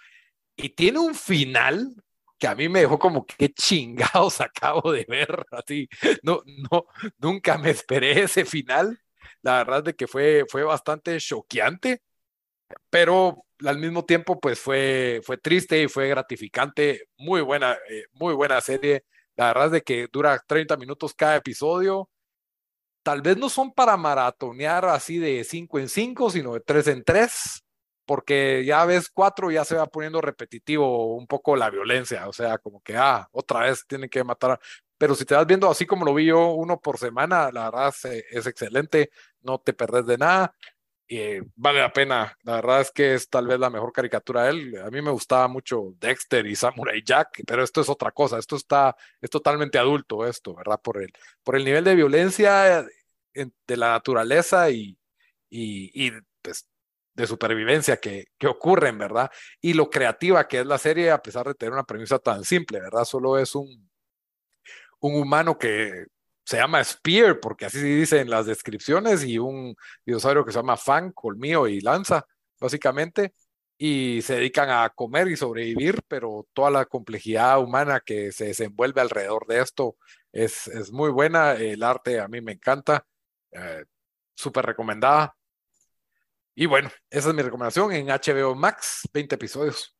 [0.55, 1.93] y tiene un final
[2.39, 5.87] que a mí me dejó como que chingados acabo de ver, así,
[6.23, 6.87] no, no,
[7.19, 8.99] nunca me esperé ese final
[9.41, 12.01] la verdad de que fue, fue bastante choqueante,
[12.89, 18.33] pero al mismo tiempo pues fue, fue triste y fue gratificante, muy buena, eh, muy
[18.33, 19.05] buena serie,
[19.35, 22.09] la verdad de que dura 30 minutos cada episodio,
[23.03, 27.03] tal vez no son para maratonear así de 5 en 5, sino de 3 en
[27.03, 27.63] 3,
[28.05, 32.57] porque ya ves cuatro ya se va poniendo repetitivo un poco la violencia, o sea,
[32.57, 34.59] como que, ah, otra vez tienen que matar,
[34.97, 37.93] pero si te vas viendo así como lo vi yo, uno por semana, la verdad
[38.31, 40.55] es, excelente, no te perdés de nada.
[41.07, 44.49] y vale la pena, la verdad es que es tal vez la mejor caricatura de
[44.51, 44.77] él.
[44.81, 48.55] A mí me gustaba mucho Dexter y Samurai Jack, pero esto es otra cosa, esto
[48.55, 50.79] está, es totalmente adulto esto, ¿verdad?
[50.81, 51.11] Por el,
[51.43, 52.85] por el nivel de violencia
[53.33, 54.97] de la naturaleza y,
[55.49, 56.67] y, y pues,
[57.13, 59.31] de supervivencia que, que ocurren, ¿verdad?
[59.61, 62.79] Y lo creativa que es la serie, a pesar de tener una premisa tan simple,
[62.79, 63.05] ¿verdad?
[63.05, 63.91] Solo es un,
[65.03, 66.05] un humano que
[66.45, 69.75] se llama Spear, porque así se dice en las descripciones, y un
[70.05, 72.25] dinosaurio que se llama Fang, colmillo y lanza,
[72.59, 73.33] básicamente,
[73.77, 79.01] y se dedican a comer y sobrevivir, pero toda la complejidad humana que se desenvuelve
[79.01, 79.97] alrededor de esto
[80.31, 81.53] es, es muy buena.
[81.53, 83.05] El arte a mí me encanta,
[83.51, 83.83] eh,
[84.35, 85.35] súper recomendada.
[86.55, 89.97] Y bueno, esa es mi recomendación en HBO Max, 20 episodios.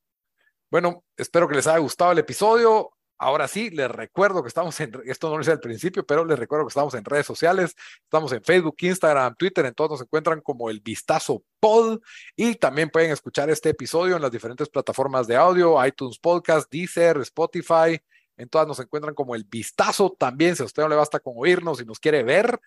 [0.72, 2.94] Bueno, espero que les haya gustado el episodio.
[3.18, 6.38] Ahora sí, les recuerdo que estamos en, esto no lo hice al principio, pero les
[6.38, 10.42] recuerdo que estamos en redes sociales, estamos en Facebook, Instagram, Twitter, en todos nos encuentran
[10.42, 12.02] como el Vistazo Pod
[12.36, 17.18] y también pueden escuchar este episodio en las diferentes plataformas de audio, iTunes Podcast, Deezer,
[17.20, 18.00] Spotify,
[18.36, 21.34] en todas nos encuentran como el Vistazo también, si a usted no le basta con
[21.38, 22.60] oírnos y nos quiere ver,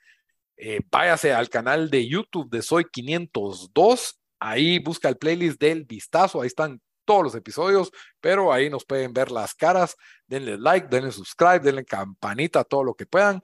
[0.57, 4.19] eh, váyase al canal de YouTube de Soy 502.
[4.39, 6.41] Ahí busca el playlist del vistazo.
[6.41, 7.91] Ahí están todos los episodios,
[8.21, 9.97] pero ahí nos pueden ver las caras.
[10.27, 13.41] Denle like, denle subscribe, denle campanita, todo lo que puedan.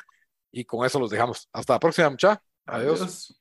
[0.51, 1.49] Y con eso los dejamos.
[1.53, 2.43] Hasta la próxima, mucha.
[2.67, 3.41] Adiós.